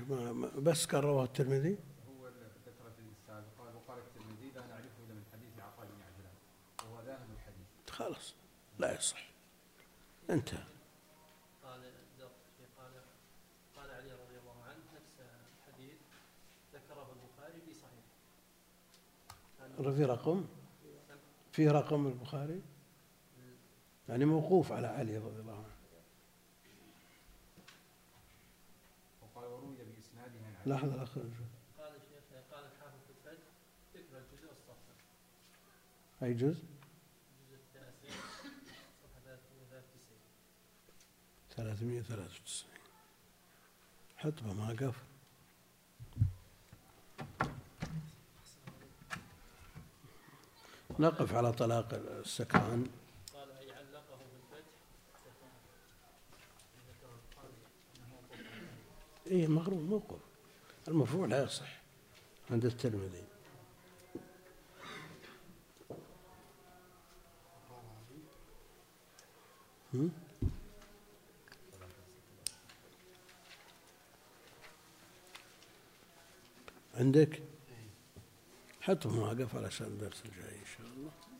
بس 0.57 0.85
قال 0.85 1.03
رواه 1.03 1.23
الترمذي؟ 1.23 1.77
هو 2.09 2.27
ذكر 2.27 2.91
في 2.95 3.01
السابق 3.21 3.47
قال 3.59 3.75
وقال 3.75 3.99
الترمذي 3.99 4.51
لا 4.55 4.61
نعرفه 4.67 5.03
الا 5.05 5.13
من 5.13 5.23
حديث 5.33 5.59
عطاء 5.59 5.85
بن 5.85 6.01
عجلان 6.01 6.35
وهو 6.83 7.01
ذاهب 7.05 7.27
الحديث 7.31 7.67
خلاص 7.89 8.35
لا 8.79 8.95
يصح. 8.97 9.31
انتهى 10.29 10.63
قال 11.63 11.81
الدرقطي 11.83 12.65
قال 12.77 12.91
قال 13.75 13.89
علي 13.91 14.11
رضي 14.11 14.37
الله 14.39 14.63
عنه 14.63 14.83
نفس 14.95 15.15
الحديث 15.19 15.97
ذكره 16.73 17.07
البخاري 17.15 17.61
في 17.61 17.73
صحيح 17.73 18.05
كان 19.59 19.70
في 19.89 20.05
رقم 20.05 20.45
في 21.51 21.67
رقم 21.67 22.07
البخاري؟ 22.07 22.61
يعني 24.09 24.25
موقوف 24.25 24.71
على 24.71 24.87
علي 24.87 25.17
رضي 25.17 25.39
الله 25.39 25.53
عنه. 25.55 25.75
وقال 29.21 29.51
وروي 29.51 29.75
بإسناده 29.75 30.39
عن 30.45 30.55
علي. 30.55 30.73
لحظة 30.75 30.95
الأخ 30.95 31.17
قال 31.17 31.25
الشيخ 31.95 32.23
قال 32.51 32.65
الحافظ 32.65 32.99
في 33.07 33.29
الفتح 33.29 33.43
ذكر 33.95 34.17
الجزء 34.17 34.47
والصفحة. 34.49 34.93
أي 36.23 36.33
جزء؟ 36.33 36.63
الجزء 37.43 37.63
التاسع 37.75 38.15
صفحة 39.03 39.21
393 39.25 40.19
393 41.49 42.71
حطبة 44.17 44.53
ما 44.53 44.69
قف 44.69 45.10
نقف 51.01 51.35
على 51.35 51.51
طلاق 51.53 51.93
السكران 51.93 52.87
قال 53.33 53.51
أي 53.51 53.71
علقه 53.73 54.17
بالفتح. 54.17 54.71
اي 59.31 59.47
مغروم 59.47 59.83
موقف 59.89 60.19
المرفوع 60.87 61.25
لا 61.27 61.43
يصح 61.43 61.81
عند 62.51 62.65
الترمذي 62.65 63.23
هم؟ 69.93 70.11
عندك 78.87 79.01
حطه 79.01 79.15
مواقف 79.15 79.55
علشان 79.55 79.87
الدرس 79.87 80.23
الجاي 80.25 80.59
إن 80.59 80.65
شاء 80.77 80.87
الله. 80.87 81.30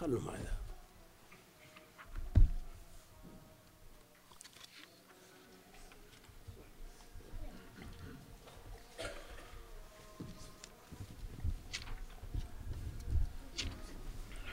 خلوا 0.00 0.20
معي 0.20 0.42
ذا 0.42 0.65